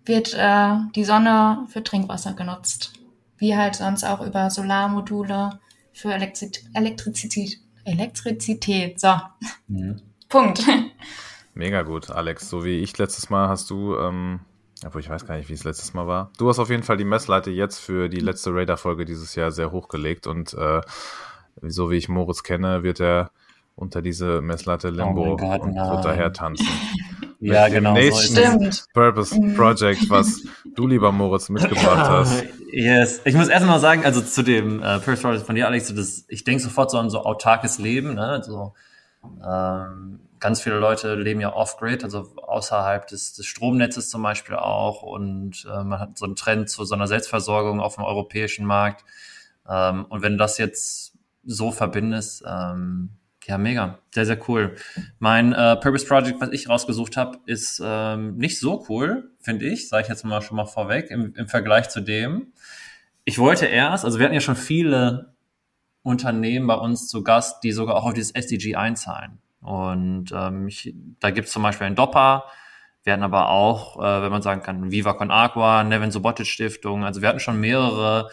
[0.05, 2.97] wird äh, die Sonne für Trinkwasser genutzt
[3.37, 5.59] wie halt sonst auch über Solarmodule
[5.93, 7.59] für Elektri Elektrizität.
[7.83, 8.99] Elektrizität.
[8.99, 9.13] So.
[9.67, 10.01] Mhm.
[10.29, 10.63] Punkt.
[11.53, 12.49] Mega gut, Alex.
[12.49, 14.41] So wie ich letztes Mal hast du, ähm,
[14.85, 16.31] obwohl ich weiß gar nicht, wie es letztes Mal war.
[16.37, 19.71] Du hast auf jeden Fall die Messlatte jetzt für die letzte Radar-Folge dieses Jahr sehr
[19.71, 20.81] hochgelegt und äh,
[21.61, 23.31] so wie ich Moritz kenne, wird er
[23.75, 26.67] unter diese Messlatte Limbo oh Gott, und wird daher tanzen.
[27.39, 27.95] ja, genau.
[28.11, 29.55] So Purpose mhm.
[29.55, 30.43] Project, was
[30.75, 32.43] du, lieber Moritz, mitgebracht hast.
[32.71, 33.21] Yes.
[33.25, 35.95] Ich muss erst mal sagen, also zu dem äh, Purpose Project von dir, Alex, so
[35.95, 38.27] das, ich denke sofort so an so autarkes Leben, ne?
[38.27, 38.73] Also,
[39.45, 45.01] ähm, ganz viele Leute leben ja off-grid, also außerhalb des, des Stromnetzes zum Beispiel auch.
[45.01, 49.03] Und äh, man hat so einen Trend zu so einer Selbstversorgung auf dem europäischen Markt.
[49.67, 53.09] Ähm, und wenn das jetzt so verbindest, ähm,
[53.47, 53.99] ja, mega.
[54.13, 54.75] Sehr, sehr cool.
[55.19, 59.87] Mein äh, Purpose Project, was ich rausgesucht habe, ist ähm, nicht so cool, finde ich,
[59.87, 62.51] sage ich jetzt mal schon mal vorweg, im, im Vergleich zu dem.
[63.23, 65.36] Ich wollte erst, also wir hatten ja schon viele
[66.03, 69.39] Unternehmen bei uns zu Gast, die sogar auch auf dieses SDG einzahlen.
[69.61, 72.45] Und ähm, ich, da gibt es zum Beispiel ein Dopper,
[73.07, 77.05] wir hatten aber auch, äh, wenn man sagen kann, Viva Con Agua, Nevin Subotic Stiftung.
[77.05, 78.29] Also wir hatten schon mehrere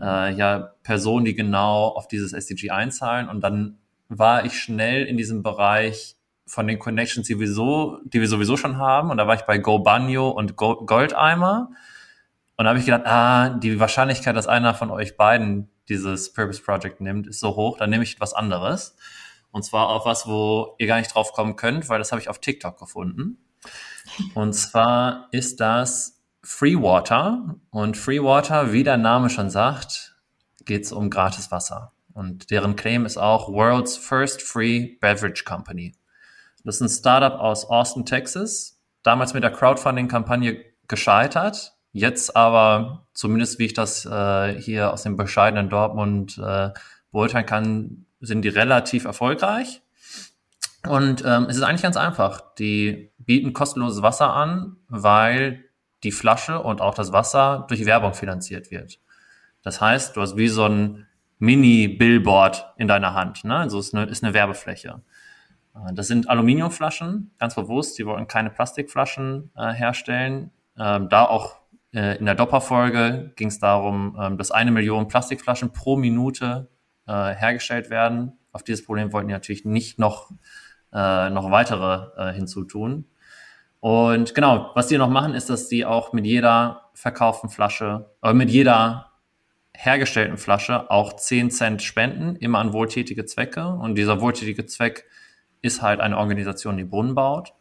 [0.00, 3.28] äh, ja, Personen, die genau auf dieses SDG einzahlen.
[3.28, 6.14] Und dann war ich schnell in diesem Bereich
[6.46, 9.10] von den Connections, die wir, so, die wir sowieso schon haben.
[9.10, 11.70] Und da war ich bei Go Banyo und Go Goldeimer.
[12.56, 16.62] Und da habe ich gedacht, ah, die Wahrscheinlichkeit, dass einer von euch beiden dieses Purpose
[16.62, 18.96] Project nimmt, ist so hoch, dann nehme ich was anderes.
[19.50, 22.28] Und zwar auf was, wo ihr gar nicht drauf kommen könnt, weil das habe ich
[22.28, 23.38] auf TikTok gefunden.
[24.34, 27.56] Und zwar ist das Free Water.
[27.70, 30.16] Und Free Water, wie der Name schon sagt,
[30.64, 31.92] geht es um gratis Wasser.
[32.12, 35.94] Und deren Claim ist auch World's First Free Beverage Company.
[36.64, 38.80] Das ist ein Startup aus Austin, Texas.
[39.02, 41.73] Damals mit der Crowdfunding-Kampagne gescheitert.
[41.96, 46.70] Jetzt aber, zumindest wie ich das äh, hier aus dem bescheidenen Dortmund äh,
[47.12, 49.80] beurteilen kann, sind die relativ erfolgreich.
[50.88, 52.42] Und ähm, es ist eigentlich ganz einfach.
[52.56, 55.66] Die bieten kostenloses Wasser an, weil
[56.02, 58.98] die Flasche und auch das Wasser durch Werbung finanziert wird.
[59.62, 61.06] Das heißt, du hast wie so ein
[61.38, 63.44] Mini-Billboard in deiner Hand.
[63.44, 63.56] Ne?
[63.56, 65.00] Also ist eine, ist eine Werbefläche.
[65.76, 67.96] Äh, das sind Aluminiumflaschen, ganz bewusst.
[68.00, 70.50] Die wollen keine Plastikflaschen äh, herstellen.
[70.76, 71.63] Ähm, da auch
[71.94, 76.68] äh, in der Dopplerfolge ging es darum, ähm, dass eine Million Plastikflaschen pro Minute
[77.06, 78.32] äh, hergestellt werden.
[78.52, 80.30] Auf dieses Problem wollten die natürlich nicht noch,
[80.92, 83.06] äh, noch weitere äh, hinzutun.
[83.80, 88.32] Und genau, was die noch machen, ist, dass die auch mit jeder verkauften Flasche, äh,
[88.32, 89.10] mit jeder
[89.76, 93.66] hergestellten Flasche auch 10 Cent spenden, immer an wohltätige Zwecke.
[93.66, 95.04] Und dieser wohltätige Zweck
[95.60, 97.54] ist halt eine Organisation, die Brunnen baut.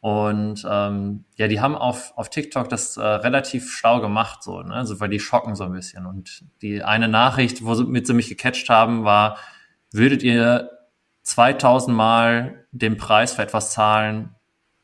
[0.00, 4.74] Und ähm, ja, die haben auf, auf TikTok das äh, relativ schlau gemacht, so, ne?
[4.74, 6.06] also, weil die schocken so ein bisschen.
[6.06, 9.36] Und die eine Nachricht, womit sie mich gecatcht haben, war,
[9.92, 10.70] würdet ihr
[11.24, 14.34] 2000 Mal den Preis für etwas zahlen,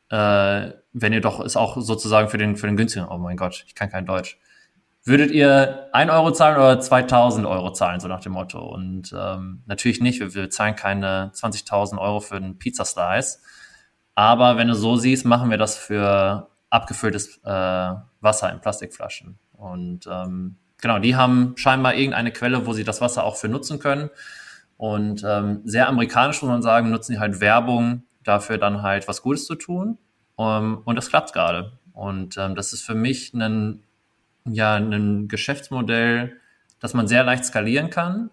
[0.09, 3.63] äh, wenn ihr doch es auch sozusagen für den, für den günstigen, oh mein Gott,
[3.67, 4.39] ich kann kein Deutsch,
[5.03, 8.59] würdet ihr 1 Euro zahlen oder 2000 Euro zahlen, so nach dem Motto?
[8.59, 13.39] Und ähm, natürlich nicht, wir, wir zahlen keine 20.000 Euro für einen Pizza-Slice.
[14.17, 19.37] Aber wenn du so siehst, machen wir das für abgefülltes äh, Wasser in Plastikflaschen.
[19.53, 23.77] Und ähm, genau, die haben scheinbar irgendeine Quelle, wo sie das Wasser auch für nutzen
[23.77, 24.09] können.
[24.75, 29.21] Und ähm, sehr amerikanisch muss man sagen, nutzen die halt Werbung dafür dann halt was
[29.21, 29.99] Gutes zu tun.
[30.35, 31.73] Um, ähm, und das klappt gerade.
[31.93, 33.83] Und ähm, das ist für mich ein,
[34.45, 36.37] ja, ein Geschäftsmodell,
[36.79, 38.31] das man sehr leicht skalieren kann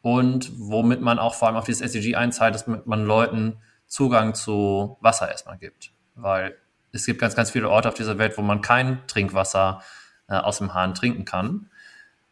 [0.00, 3.58] und womit man auch vor allem auf dieses SDG einzahlt, dass man Leuten
[3.92, 5.92] Zugang zu Wasser erstmal gibt.
[6.14, 6.56] Weil
[6.92, 9.82] es gibt ganz, ganz viele Orte auf dieser Welt, wo man kein Trinkwasser
[10.28, 11.68] äh, aus dem Hahn trinken kann.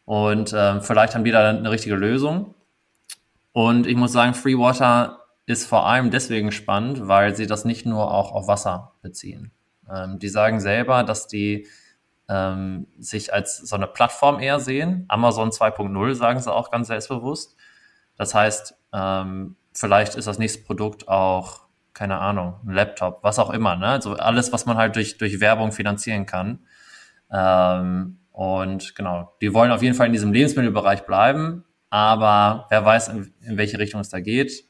[0.05, 2.55] Und äh, vielleicht haben die da eine richtige Lösung.
[3.51, 7.85] Und ich muss sagen, Free Water ist vor allem deswegen spannend, weil sie das nicht
[7.85, 9.51] nur auch auf Wasser beziehen.
[9.87, 11.67] Ähm, die sagen selber, dass die
[12.27, 15.05] ähm, sich als so eine Plattform eher sehen.
[15.09, 17.55] Amazon 2.0 sagen sie auch ganz selbstbewusst.
[18.17, 21.61] Das heißt, ähm, vielleicht ist das nächste Produkt auch,
[21.93, 23.75] keine Ahnung, ein Laptop, was auch immer.
[23.75, 23.87] Ne?
[23.87, 26.59] Also alles, was man halt durch, durch Werbung finanzieren kann.
[27.31, 33.09] Ähm, und genau, die wollen auf jeden Fall in diesem Lebensmittelbereich bleiben, aber wer weiß,
[33.09, 34.65] in, in welche Richtung es da geht.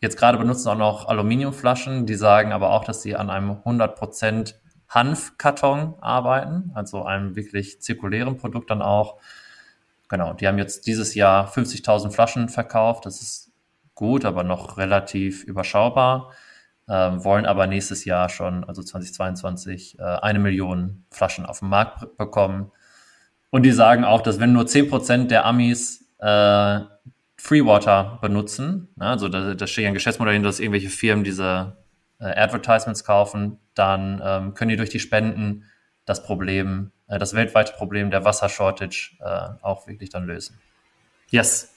[0.00, 4.54] Jetzt gerade benutzen auch noch Aluminiumflaschen, die sagen aber auch, dass sie an einem 100%
[4.88, 9.18] Hanfkarton arbeiten, also einem wirklich zirkulären Produkt dann auch.
[10.08, 13.06] Genau, die haben jetzt dieses Jahr 50.000 Flaschen verkauft.
[13.06, 13.50] Das ist
[13.96, 16.32] gut, aber noch relativ überschaubar.
[16.88, 22.16] Ähm, wollen aber nächstes Jahr schon, also 2022, äh, eine Million Flaschen auf den Markt
[22.16, 22.70] bekommen.
[23.50, 26.80] Und die sagen auch, dass wenn nur 10% der Amis äh,
[27.36, 28.88] Freewater benutzen.
[28.96, 29.06] Ne?
[29.06, 31.76] Also da, da steht ja ein Geschäftsmodell hin, dass irgendwelche Firmen diese
[32.18, 35.64] äh, Advertisements kaufen, dann ähm, können die durch die Spenden
[36.04, 40.58] das Problem, äh, das weltweite Problem der Wassershortage äh, auch wirklich dann lösen.
[41.30, 41.75] Yes.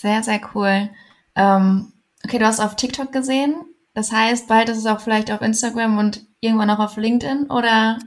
[0.00, 0.88] Sehr, sehr cool.
[1.36, 1.92] Ähm,
[2.24, 3.54] okay, du hast auf TikTok gesehen.
[3.92, 7.98] Das heißt, bald ist es auch vielleicht auf Instagram und irgendwann auch auf LinkedIn oder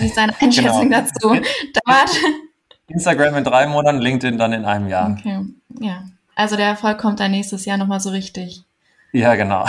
[0.00, 1.00] wie ist deine Einschätzung genau.
[1.00, 1.28] dazu?
[1.86, 2.10] Dauert,
[2.88, 5.12] Instagram in drei Monaten, LinkedIn dann in einem Jahr.
[5.12, 5.46] Okay,
[5.80, 6.04] ja.
[6.36, 8.62] Also der Erfolg kommt dann nächstes Jahr nochmal so richtig.
[9.12, 9.64] Ja, genau.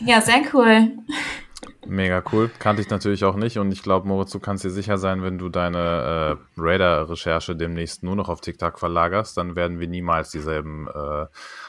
[0.00, 0.98] Ja, sehr cool.
[1.88, 2.50] Mega cool.
[2.58, 5.38] Kannte ich natürlich auch nicht und ich glaube, Moritz, du kannst dir sicher sein, wenn
[5.38, 10.88] du deine äh, Radar-Recherche demnächst nur noch auf TikTok verlagerst, dann werden wir niemals dieselben
[10.88, 11.26] äh,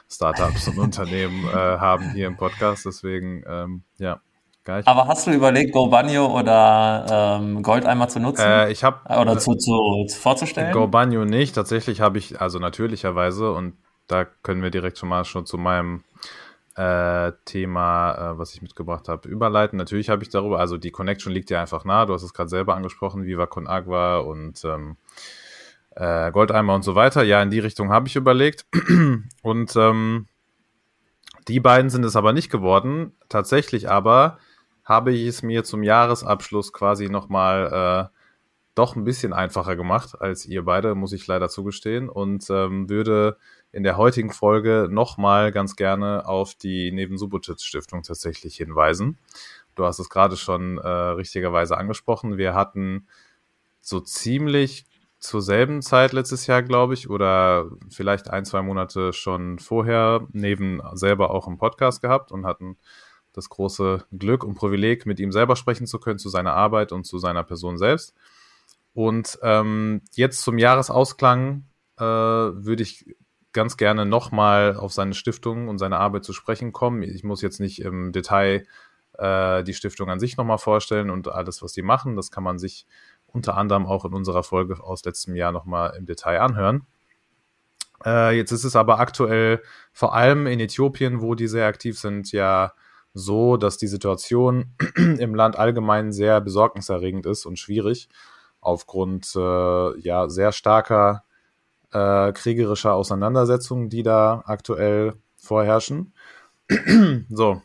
[0.09, 2.85] Startups und Unternehmen äh, haben hier im Podcast.
[2.85, 4.21] Deswegen, ähm, ja,
[4.67, 4.83] Geil.
[4.85, 8.41] Aber hast du überlegt, GoBanyo oder ähm, Goldeimer zu nutzen?
[8.41, 10.73] Äh, ich habe oder zu, zu, zu vorzustellen?
[10.73, 11.55] GoBanyo nicht.
[11.55, 13.77] Tatsächlich habe ich, also natürlicherweise, und
[14.07, 16.03] da können wir direkt schon mal schon zu meinem
[16.77, 19.77] äh, Thema, äh, was ich mitgebracht habe, überleiten.
[19.77, 22.05] Natürlich habe ich darüber, also die Connection liegt ja einfach nah.
[22.05, 24.95] Du hast es gerade selber angesprochen, Viva Con Agua und ähm,
[25.95, 27.23] äh, Goldeimer und so weiter.
[27.23, 28.67] Ja, in die Richtung habe ich überlegt.
[29.41, 30.27] und ähm,
[31.47, 33.13] die beiden sind es aber nicht geworden.
[33.27, 34.37] Tatsächlich aber
[34.83, 38.17] habe ich es mir zum Jahresabschluss quasi nochmal äh,
[38.75, 42.07] doch ein bisschen einfacher gemacht als ihr beide, muss ich leider zugestehen.
[42.07, 43.37] Und ähm, würde
[43.77, 49.19] in der heutigen Folge nochmal ganz gerne auf die Neven Subotic Stiftung tatsächlich hinweisen.
[49.75, 52.39] Du hast es gerade schon äh, richtigerweise angesprochen.
[52.39, 53.05] Wir hatten
[53.79, 54.87] so ziemlich
[55.19, 60.81] zur selben Zeit letztes Jahr, glaube ich, oder vielleicht ein, zwei Monate schon vorher Neven
[60.93, 62.77] selber auch im Podcast gehabt und hatten
[63.33, 67.03] das große Glück und Privileg, mit ihm selber sprechen zu können, zu seiner Arbeit und
[67.03, 68.15] zu seiner Person selbst.
[68.95, 71.65] Und ähm, jetzt zum Jahresausklang
[71.99, 73.05] äh, würde ich
[73.57, 77.01] ganz gerne nochmal auf seine Stiftung und seine Arbeit zu sprechen kommen.
[77.01, 78.67] Ich muss jetzt nicht im Detail
[79.17, 82.15] äh, die Stiftung an sich nochmal vorstellen und alles, was die machen.
[82.15, 82.85] Das kann man sich
[83.25, 86.85] unter anderem auch in unserer Folge aus letztem Jahr nochmal im Detail anhören.
[88.05, 92.31] Äh, jetzt ist es aber aktuell vor allem in Äthiopien, wo die sehr aktiv sind,
[92.31, 92.73] ja
[93.15, 98.07] so, dass die Situation im Land allgemein sehr besorgniserregend ist und schwierig
[98.61, 101.23] aufgrund äh, ja sehr starker
[101.91, 106.13] äh, kriegerischer Auseinandersetzungen, die da aktuell vorherrschen.
[107.29, 107.61] so.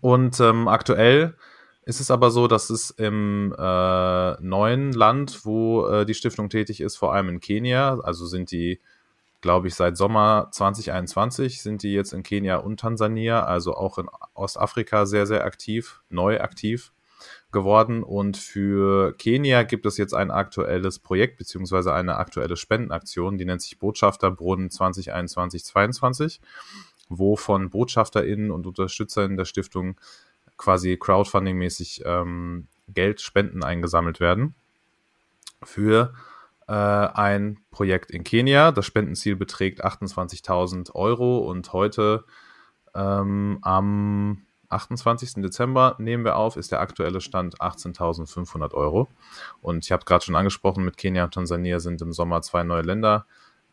[0.00, 1.34] Und ähm, aktuell
[1.84, 6.80] ist es aber so, dass es im äh, neuen Land, wo äh, die Stiftung tätig
[6.80, 8.80] ist, vor allem in Kenia, also sind die
[9.44, 14.08] glaube ich, seit Sommer 2021 sind die jetzt in Kenia und Tansania, also auch in
[14.32, 16.93] Ostafrika sehr, sehr aktiv, neu aktiv
[17.52, 18.02] geworden.
[18.02, 23.62] Und für Kenia gibt es jetzt ein aktuelles Projekt beziehungsweise eine aktuelle Spendenaktion, die nennt
[23.62, 26.40] sich Botschafterbrunnen 2021-22,
[27.08, 29.96] wo von BotschafterInnen und UnterstützerInnen der Stiftung
[30.56, 34.54] quasi Crowdfunding-mäßig ähm, Geld, Spenden eingesammelt werden.
[35.62, 36.12] für
[36.66, 38.72] äh, ein Projekt in Kenia.
[38.72, 42.24] Das Spendenziel beträgt 28.000 Euro und heute
[42.94, 45.34] ähm, am 28.
[45.42, 49.08] Dezember nehmen wir auf, ist der aktuelle Stand 18.500 Euro.
[49.62, 52.82] Und ich habe gerade schon angesprochen, mit Kenia und Tansania sind im Sommer zwei neue
[52.82, 53.26] Länder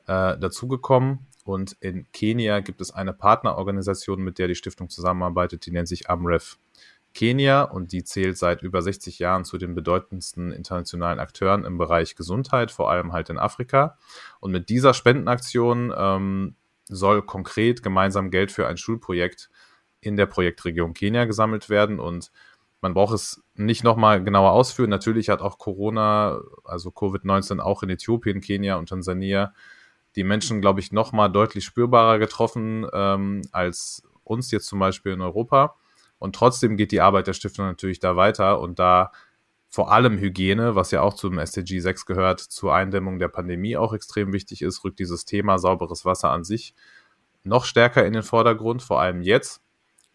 [0.07, 1.27] äh, dazugekommen.
[1.43, 6.09] Und in Kenia gibt es eine Partnerorganisation, mit der die Stiftung zusammenarbeitet, die nennt sich
[6.09, 6.57] AMREF
[7.13, 12.15] Kenia und die zählt seit über 60 Jahren zu den bedeutendsten internationalen Akteuren im Bereich
[12.15, 13.97] Gesundheit, vor allem halt in Afrika.
[14.39, 16.55] Und mit dieser Spendenaktion ähm,
[16.87, 19.49] soll konkret gemeinsam Geld für ein Schulprojekt
[20.01, 22.31] in der Projektregion Kenia gesammelt werden und
[22.81, 24.89] man braucht es nicht nochmal genauer ausführen.
[24.89, 29.53] Natürlich hat auch Corona, also Covid-19 auch in Äthiopien, Kenia und Tansania
[30.15, 35.21] die Menschen, glaube ich, nochmal deutlich spürbarer getroffen ähm, als uns jetzt zum Beispiel in
[35.21, 35.75] Europa.
[36.19, 39.11] Und trotzdem geht die Arbeit der Stiftung natürlich da weiter und da
[39.69, 43.93] vor allem Hygiene, was ja auch zum SDG 6 gehört, zur Eindämmung der Pandemie auch
[43.93, 46.75] extrem wichtig ist, rückt dieses Thema sauberes Wasser an sich
[47.43, 49.61] noch stärker in den Vordergrund, vor allem jetzt.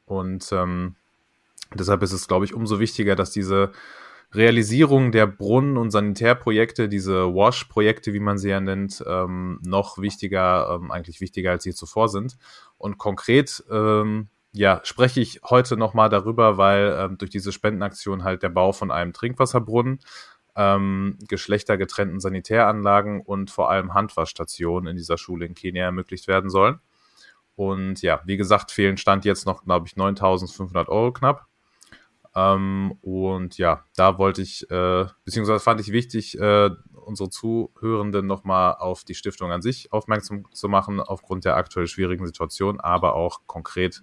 [0.07, 0.95] Und ähm,
[1.75, 3.73] deshalb ist es, glaube ich, umso wichtiger, dass diese
[4.33, 10.79] Realisierung der Brunnen- und Sanitärprojekte, diese WASH-Projekte, wie man sie ja nennt, ähm, noch wichtiger,
[10.81, 12.37] ähm, eigentlich wichtiger als je zuvor sind.
[12.79, 18.42] Und konkret ähm, ja, spreche ich heute nochmal darüber, weil ähm, durch diese Spendenaktion halt
[18.42, 20.01] der Bau von einem Trinkwasserbrunnen,
[20.57, 26.81] ähm, geschlechtergetrennten Sanitäranlagen und vor allem Handwaschstationen in dieser Schule in Kenia ermöglicht werden sollen.
[27.57, 31.47] Und ja, wie gesagt, fehlen Stand jetzt noch, glaube ich, 9.500 Euro knapp.
[32.35, 38.75] Ähm, und ja, da wollte ich, äh, beziehungsweise fand ich wichtig, äh, unsere Zuhörenden nochmal
[38.75, 43.47] auf die Stiftung an sich aufmerksam zu machen, aufgrund der aktuell schwierigen Situation, aber auch
[43.47, 44.03] konkret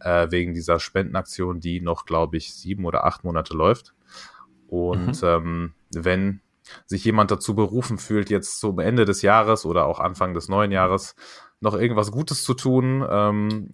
[0.00, 3.94] äh, wegen dieser Spendenaktion, die noch, glaube ich, sieben oder acht Monate läuft.
[4.68, 5.28] Und mhm.
[5.28, 6.40] ähm, wenn
[6.86, 10.72] sich jemand dazu berufen fühlt, jetzt zum Ende des Jahres oder auch Anfang des neuen
[10.72, 11.14] Jahres
[11.62, 13.70] noch irgendwas Gutes zu tun, ähm,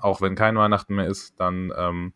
[0.00, 2.12] auch wenn kein Weihnachten mehr ist, dann ähm,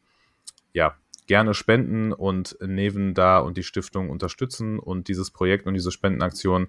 [0.73, 5.91] ja, gerne spenden und Neven da und die Stiftung unterstützen und dieses Projekt und diese
[5.91, 6.69] Spendenaktion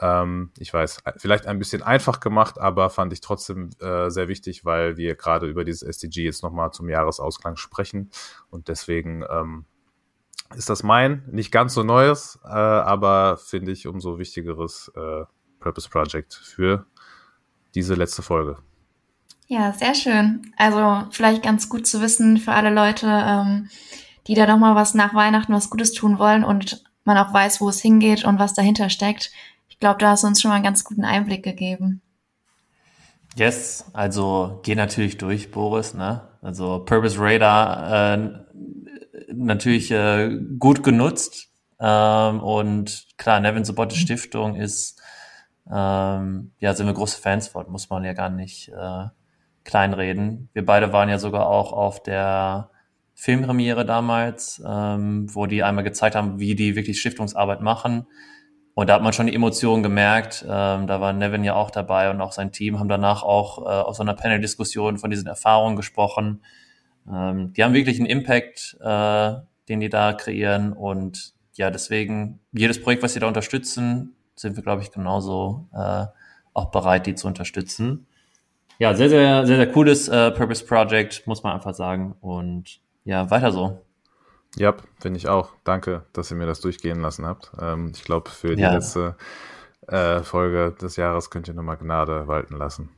[0.00, 4.64] ähm, ich weiß, vielleicht ein bisschen einfach gemacht, aber fand ich trotzdem äh, sehr wichtig,
[4.64, 8.10] weil wir gerade über dieses SDG jetzt nochmal zum Jahresausklang sprechen.
[8.50, 9.64] Und deswegen ähm,
[10.54, 15.24] ist das mein, nicht ganz so neues, äh, aber finde ich umso wichtigeres äh,
[15.58, 16.86] Purpose Project für
[17.78, 18.58] diese letzte Folge.
[19.46, 20.52] Ja, sehr schön.
[20.56, 23.68] Also vielleicht ganz gut zu wissen für alle Leute, ähm,
[24.26, 27.68] die da nochmal was nach Weihnachten was Gutes tun wollen und man auch weiß, wo
[27.70, 29.30] es hingeht und was dahinter steckt
[29.78, 32.02] ich glaube, da hast du uns schon mal einen ganz guten Einblick gegeben.
[33.36, 35.94] Yes, also geh natürlich durch, Boris.
[35.94, 36.28] Ne?
[36.42, 38.30] Also Purpose Radar äh,
[39.32, 44.97] natürlich äh, gut genutzt ähm, und klar, Nevin Sobotte Stiftung ist
[45.72, 49.06] ähm, ja sind wir große Fans von, muss man ja gar nicht äh,
[49.64, 50.48] kleinreden.
[50.52, 52.70] Wir beide waren ja sogar auch auf der
[53.14, 58.06] Filmpremiere damals, ähm, wo die einmal gezeigt haben, wie die wirklich Stiftungsarbeit machen
[58.78, 60.44] und da hat man schon die Emotionen gemerkt.
[60.48, 63.70] Ähm, da war Nevin ja auch dabei und auch sein Team haben danach auch äh,
[63.70, 66.44] auf so einer Panel-Diskussion von diesen Erfahrungen gesprochen.
[67.12, 69.32] Ähm, die haben wirklich einen Impact, äh,
[69.68, 70.72] den die da kreieren.
[70.72, 76.06] Und ja, deswegen, jedes Projekt, was sie da unterstützen, sind wir, glaube ich, genauso äh,
[76.54, 78.06] auch bereit, die zu unterstützen.
[78.78, 82.14] Ja, sehr, sehr, sehr, sehr cooles äh, Purpose Project, muss man einfach sagen.
[82.20, 83.80] Und ja, weiter so.
[84.56, 85.50] Ja, finde ich auch.
[85.64, 87.50] Danke, dass ihr mir das durchgehen lassen habt.
[87.60, 88.72] Ähm, ich glaube, für die ja.
[88.72, 89.16] letzte
[89.88, 92.90] äh, Folge des Jahres könnt ihr nochmal Gnade walten lassen.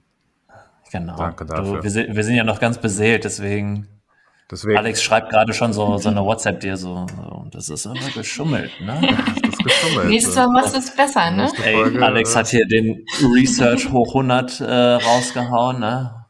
[0.92, 1.16] Genau.
[1.16, 1.79] Danke dafür.
[1.79, 3.87] Du, wir, sind, wir, sind, ja noch ganz beseelt, deswegen.
[4.50, 4.76] deswegen.
[4.76, 8.72] Alex schreibt gerade schon so, so eine WhatsApp dir so, so, das ist immer geschummelt,
[8.81, 9.00] ne?
[9.62, 10.08] Geschummelt.
[10.08, 11.50] Nächstes Mal machst du es besser, ne?
[11.64, 16.20] Ey, Alex hat hier den Research hoch 100 äh, rausgehauen, ne?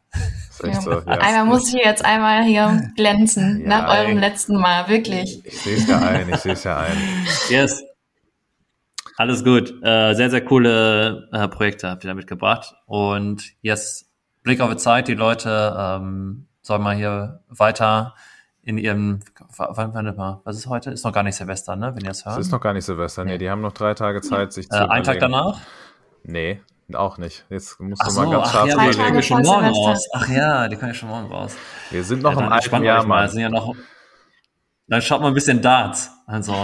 [0.62, 0.80] Ja.
[0.80, 1.04] So, ja.
[1.06, 4.28] Einmal muss ich jetzt einmal hier glänzen, ja, nach eurem ey.
[4.28, 5.44] letzten Mal, wirklich.
[5.44, 6.96] Ich sehe es ja ein, ich sehe es ja ein.
[7.48, 7.82] Yes.
[9.16, 9.70] Alles gut.
[9.82, 12.74] Äh, sehr, sehr coole äh, Projekte habt ihr da mitgebracht.
[12.87, 14.06] Und yes,
[14.42, 18.14] Blick auf die Zeit, die Leute ähm, sollen mal hier weiter
[18.62, 19.20] in ihrem,
[19.57, 20.90] wann, wann mal, was ist heute?
[20.90, 22.38] Ist noch gar nicht Silvester, ne, wenn ihr es hört.
[22.38, 24.77] Es ist noch gar nicht Silvester, nee, die haben noch drei Tage Zeit, sich äh,
[24.77, 25.61] zu Ein Tag danach?
[26.23, 26.61] Nee,
[26.94, 27.44] auch nicht.
[27.51, 30.09] Jetzt musst du so, mal ganz ach scharf ja, die können ja schon morgen raus.
[30.13, 31.57] Ach ja, die können ja schon morgen raus.
[31.90, 33.29] Wir sind noch ja, im alten Jahr, mal.
[33.29, 33.75] Sind ja noch,
[34.88, 36.11] dann schaut mal ein bisschen Darts.
[36.27, 36.55] Also,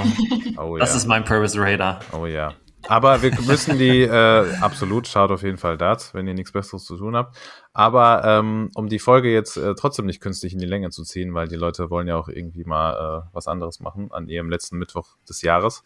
[0.56, 0.96] oh, das ja.
[0.96, 2.00] ist mein Purpose Radar.
[2.12, 2.54] Oh ja.
[2.88, 6.84] Aber wir müssen die, äh, absolut, schaut auf jeden Fall Darts, wenn ihr nichts Besseres
[6.84, 7.36] zu tun habt.
[7.72, 11.34] Aber ähm, um die Folge jetzt äh, trotzdem nicht künstlich in die Länge zu ziehen,
[11.34, 14.78] weil die Leute wollen ja auch irgendwie mal äh, was anderes machen an ihrem letzten
[14.78, 15.82] Mittwoch des Jahres,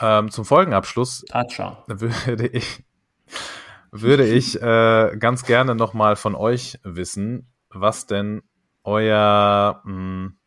[0.00, 1.84] ähm, zum Folgenabschluss Tatscha.
[1.86, 2.84] würde ich,
[3.90, 8.42] würde ich äh, ganz gerne nochmal von euch wissen, was denn
[8.84, 10.38] euer mh, hm,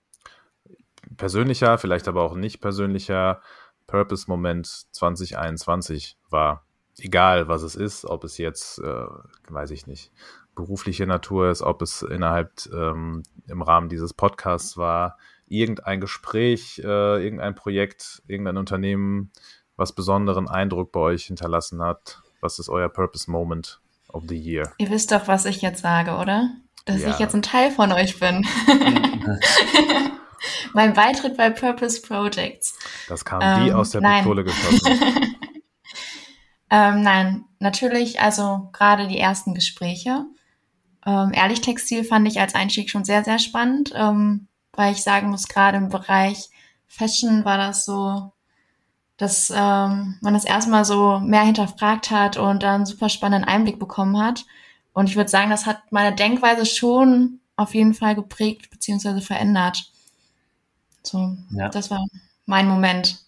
[1.18, 3.42] persönlicher, vielleicht aber auch nicht persönlicher
[3.90, 6.64] Purpose-Moment 2021 war.
[7.00, 9.06] Egal, was es ist, ob es jetzt, äh,
[9.48, 10.12] weiß ich nicht,
[10.54, 15.18] berufliche Natur ist, ob es innerhalb ähm, im Rahmen dieses Podcasts war,
[15.48, 19.32] irgendein Gespräch, äh, irgendein Projekt, irgendein Unternehmen,
[19.78, 22.22] was besonderen Eindruck bei euch hinterlassen hat.
[22.42, 23.80] Was ist euer Purpose Moment
[24.10, 24.74] of the Year?
[24.78, 26.50] Ihr wisst doch, was ich jetzt sage, oder?
[26.86, 27.12] Dass ja.
[27.12, 28.46] ich jetzt ein Teil von euch bin.
[30.74, 32.78] mein Beitritt bei Purpose Projects.
[33.08, 34.18] Das kam ähm, wie aus der nein.
[34.18, 34.88] Pistole geschossen.
[36.70, 40.26] ähm, nein, natürlich, also gerade die ersten Gespräche.
[41.06, 45.30] Ähm, Ehrlich Textil fand ich als Einstieg schon sehr, sehr spannend, ähm, weil ich sagen
[45.30, 46.50] muss, gerade im Bereich
[46.88, 48.32] Fashion war das so,
[49.18, 54.18] dass ähm, man das erstmal so mehr hinterfragt hat und dann super spannenden Einblick bekommen
[54.22, 54.46] hat.
[54.94, 59.22] Und ich würde sagen, das hat meine Denkweise schon auf jeden Fall geprägt bzw.
[59.22, 59.92] verändert.
[61.04, 61.70] So, ja.
[61.70, 62.06] das war
[62.46, 63.20] mein Moment.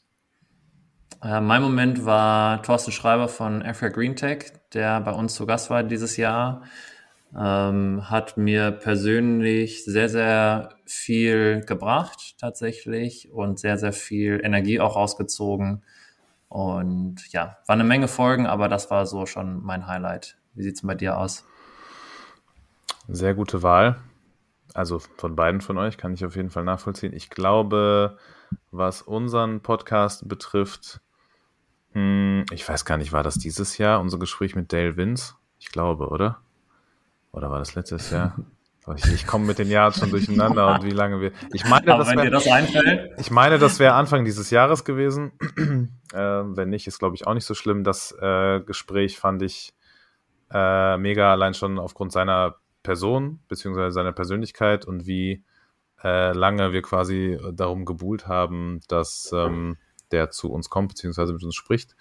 [1.24, 5.70] Äh, mein Moment war Thorsten Schreiber von Africa Green Tech, der bei uns zu Gast
[5.70, 6.64] war dieses Jahr.
[7.38, 14.96] Ähm, hat mir persönlich sehr, sehr viel gebracht tatsächlich und sehr, sehr viel Energie auch
[14.96, 15.84] rausgezogen.
[16.50, 20.38] Und ja, war eine Menge Folgen, aber das war so schon mein Highlight.
[20.54, 21.46] Wie sieht es bei dir aus?
[23.08, 23.96] Sehr gute Wahl.
[24.74, 27.14] Also von beiden von euch kann ich auf jeden Fall nachvollziehen.
[27.14, 28.18] Ich glaube,
[28.72, 31.02] was unseren Podcast betrifft,
[31.94, 35.36] hm, ich weiß gar nicht, war das dieses Jahr, unser Gespräch mit Dale Vince?
[35.60, 36.40] Ich glaube, oder?
[37.32, 38.36] Oder war das letztes Jahr?
[38.96, 41.32] Ich, ich komme mit den Jahren schon durcheinander und wie lange wir.
[41.54, 43.12] Ich meine, Aber das dir das einfällt.
[43.20, 45.34] Ich meine, das wäre Anfang dieses Jahres gewesen.
[46.14, 47.84] äh, wenn nicht, ist glaube ich auch nicht so schlimm.
[47.84, 49.76] Das äh, Gespräch fand ich
[50.52, 55.44] äh, mega allein schon aufgrund seiner Person beziehungsweise seiner Persönlichkeit und wie
[56.04, 59.78] äh, lange wir quasi darum gebuhlt haben, dass ähm,
[60.12, 61.96] der zu uns kommt beziehungsweise mit uns spricht.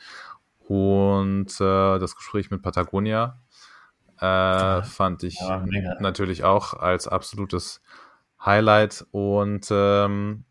[0.67, 3.39] Und äh, das Gespräch mit Patagonia
[4.21, 5.65] äh, fand ich ja,
[5.99, 7.83] natürlich auch als absolutes
[8.45, 9.07] Highlight.
[9.11, 10.45] Und ähm,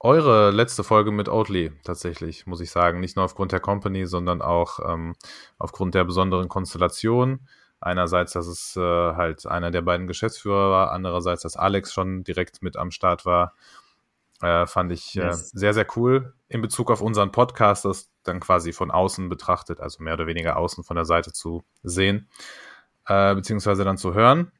[0.00, 3.00] eure letzte Folge mit Oatly tatsächlich, muss ich sagen.
[3.00, 5.14] Nicht nur aufgrund der Company, sondern auch ähm,
[5.58, 7.40] aufgrund der besonderen Konstellation.
[7.80, 12.62] Einerseits, dass es äh, halt einer der beiden Geschäftsführer war, andererseits, dass Alex schon direkt
[12.62, 13.54] mit am Start war.
[14.40, 15.50] Äh, fand ich äh, yes.
[15.50, 20.02] sehr, sehr cool in Bezug auf unseren Podcast, das dann quasi von außen betrachtet, also
[20.02, 22.28] mehr oder weniger außen von der Seite zu sehen,
[23.06, 24.52] äh, beziehungsweise dann zu hören.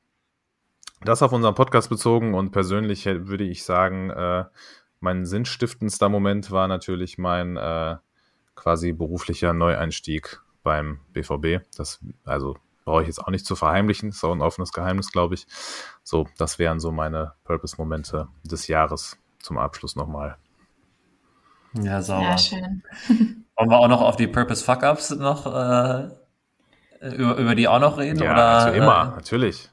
[1.02, 4.44] Das auf unseren Podcast bezogen und persönlich würde ich sagen, äh,
[4.98, 7.56] mein sinnstiftendster Moment war natürlich mein
[8.56, 11.64] quasi beruflicher Neueinstieg beim BVB.
[11.76, 12.56] Das, also
[12.88, 15.46] brauche ich jetzt auch nicht zu verheimlichen, ist auch ein offenes Geheimnis, glaube ich.
[16.02, 20.38] So, das wären so meine Purpose-Momente des Jahres zum Abschluss nochmal.
[21.74, 22.24] Ja, sauber.
[22.24, 22.82] Ja, schön.
[23.56, 26.08] Wollen wir auch noch auf die Purpose-Fuck-Ups noch, äh,
[27.00, 28.22] über, über die auch noch reden?
[28.22, 29.68] Ja, oder, also immer, äh, natürlich.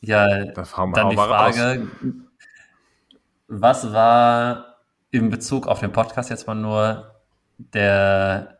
[0.00, 0.62] Ja, da
[0.94, 2.12] dann die Frage, raus.
[3.48, 4.76] was war
[5.10, 7.16] in Bezug auf den Podcast jetzt mal nur
[7.58, 8.55] der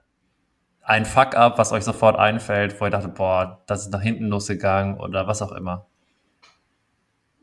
[0.86, 4.98] ein Fuck-up, was euch sofort einfällt, wo ihr dachtet, boah, das ist nach hinten losgegangen
[4.98, 5.86] oder was auch immer?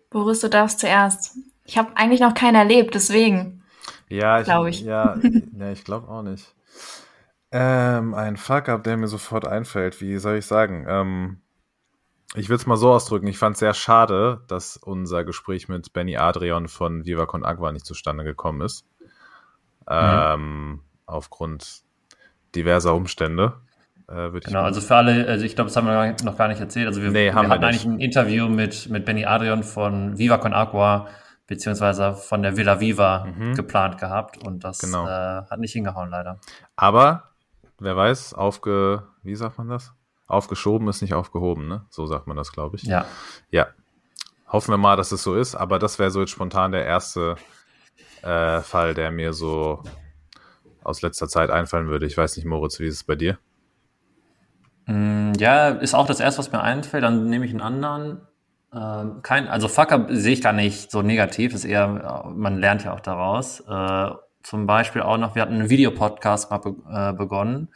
[0.09, 1.37] Boris, du darfst zuerst.
[1.65, 3.63] Ich habe eigentlich noch keinen erlebt, deswegen.
[4.07, 4.81] Ja, glaube ich.
[4.81, 5.17] Ja,
[5.51, 6.55] ne, ich glaube auch nicht.
[7.51, 9.99] Ähm, ein Fuck-up, der mir sofort einfällt.
[9.99, 10.85] Wie soll ich sagen?
[10.87, 11.41] Ähm,
[12.35, 13.27] ich will es mal so ausdrücken.
[13.27, 17.73] Ich fand es sehr schade, dass unser Gespräch mit Benny Adrian von Viva Con Agua
[17.73, 18.85] nicht zustande gekommen ist.
[19.81, 19.87] Mhm.
[19.89, 21.82] Ähm, aufgrund
[22.55, 23.53] diverser Umstände.
[24.07, 26.87] Äh, genau, also für alle, also ich glaube, das haben wir noch gar nicht erzählt.
[26.87, 30.37] Also wir, nee, wir hatten wir eigentlich ein Interview mit, mit Benny Adrian von Viva
[30.37, 31.07] Con Agua,
[31.47, 33.55] beziehungsweise von der Villa Viva mhm.
[33.55, 35.05] geplant gehabt und das genau.
[35.05, 36.39] äh, hat nicht hingehauen, leider.
[36.75, 37.31] Aber,
[37.79, 39.93] wer weiß, aufge, wie sagt man das?
[40.27, 41.85] Aufgeschoben ist nicht aufgehoben, ne?
[41.89, 42.83] So sagt man das, glaube ich.
[42.83, 43.05] Ja.
[43.51, 43.67] Ja.
[44.47, 47.35] Hoffen wir mal, dass es so ist, aber das wäre so jetzt spontan der erste
[48.21, 49.83] äh, Fall, der mir so
[50.83, 52.05] aus letzter Zeit einfallen würde.
[52.05, 53.37] Ich weiß nicht, Moritz, wie ist es bei dir?
[54.85, 57.03] Mm, ja, ist auch das erste, was mir einfällt.
[57.03, 58.21] Dann nehme ich einen anderen.
[58.73, 61.53] Ähm, kein, also Fucker sehe ich gar nicht so negativ.
[61.53, 63.61] Ist eher, man lernt ja auch daraus.
[63.61, 64.11] Äh,
[64.43, 67.69] zum Beispiel auch noch, wir hatten einen Videopodcast mal be äh, begonnen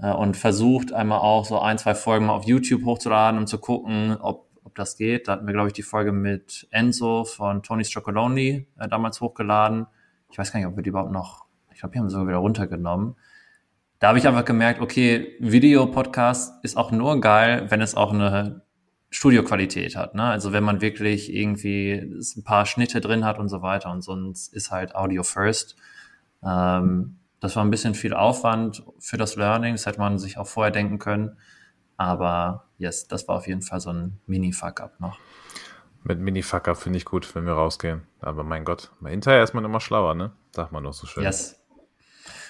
[0.00, 3.58] äh, und versucht einmal auch so ein, zwei Folgen mal auf YouTube hochzuladen, um zu
[3.58, 5.28] gucken, ob, ob das geht.
[5.28, 9.86] Da hatten wir, glaube ich, die Folge mit Enzo von Tony's Chocolonely äh, damals hochgeladen.
[10.30, 11.44] Ich weiß gar nicht, ob wir die überhaupt noch
[11.74, 13.16] Ich glaube, die haben sogar wieder runtergenommen.
[13.98, 18.62] Da habe ich einfach gemerkt, okay, Videopodcast ist auch nur geil, wenn es auch eine
[19.10, 20.14] Studioqualität hat.
[20.14, 20.24] Ne?
[20.24, 24.52] Also wenn man wirklich irgendwie ein paar Schnitte drin hat und so weiter und sonst
[24.52, 25.76] ist halt Audio First.
[26.42, 30.46] Ähm, das war ein bisschen viel Aufwand für das Learning, das hätte man sich auch
[30.46, 31.36] vorher denken können.
[31.96, 35.18] Aber yes, das war auf jeden Fall so ein Mini-Fuck-up noch.
[36.02, 38.02] Mit Mini-Fuck-up finde ich gut, wenn wir rausgehen.
[38.20, 40.32] Aber mein Gott, hinterher ist man immer schlauer, ne?
[40.52, 41.22] Sagt man doch so schön.
[41.22, 41.63] Yes.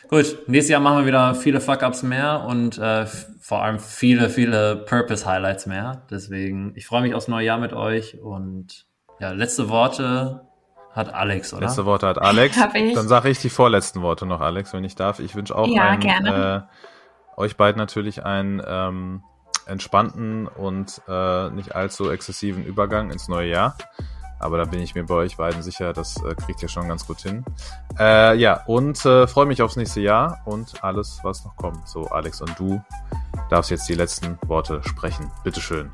[0.08, 3.06] Gut, nächstes Jahr machen wir wieder viele Fuck-Ups mehr und äh,
[3.40, 6.02] vor allem viele, viele Purpose-Highlights mehr.
[6.10, 8.86] Deswegen, ich freue mich aufs neue Jahr mit euch und
[9.20, 10.48] ja, letzte Worte
[10.92, 11.66] hat Alex, oder?
[11.66, 12.56] Letzte Worte hat Alex.
[12.60, 12.94] Hab ich.
[12.94, 15.18] Dann sage ich die vorletzten Worte noch, Alex, wenn ich darf.
[15.18, 16.68] Ich wünsche auch Ja, einen, gerne.
[17.36, 19.22] Äh, euch beiden natürlich einen ähm,
[19.66, 23.76] entspannten und äh, nicht allzu exzessiven Übergang ins neue Jahr.
[24.38, 27.06] Aber da bin ich mir bei euch beiden sicher, das äh, kriegt ihr schon ganz
[27.06, 27.44] gut hin.
[27.98, 31.88] Äh, ja, und äh, freue mich aufs nächste Jahr und alles, was noch kommt.
[31.88, 32.82] So, Alex und du
[33.50, 35.30] darfst jetzt die letzten Worte sprechen.
[35.42, 35.90] Bitteschön.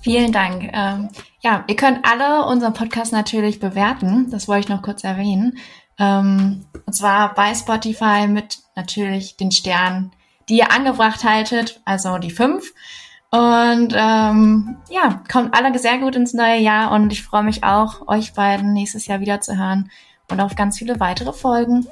[0.00, 0.70] Vielen Dank.
[0.72, 1.08] Ähm,
[1.40, 4.30] ja, ihr könnt alle unseren Podcast natürlich bewerten.
[4.30, 5.58] Das wollte ich noch kurz erwähnen.
[5.98, 10.12] Ähm, und zwar bei Spotify mit natürlich den Sternen,
[10.48, 12.72] die ihr angebracht haltet, also die fünf.
[13.32, 18.06] Und ähm, ja, kommt alle sehr gut ins neue Jahr und ich freue mich auch,
[18.06, 19.90] euch beiden nächstes Jahr wieder zu hören
[20.30, 21.86] und auf ganz viele weitere Folgen.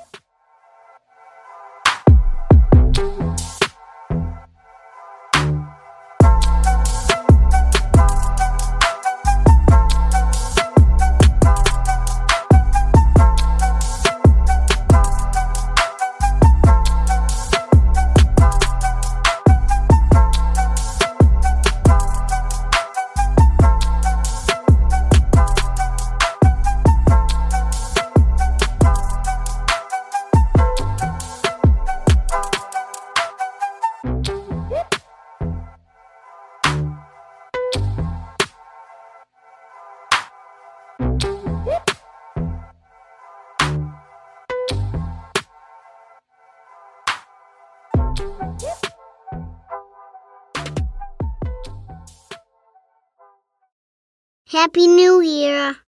[54.61, 55.80] Happy New Year.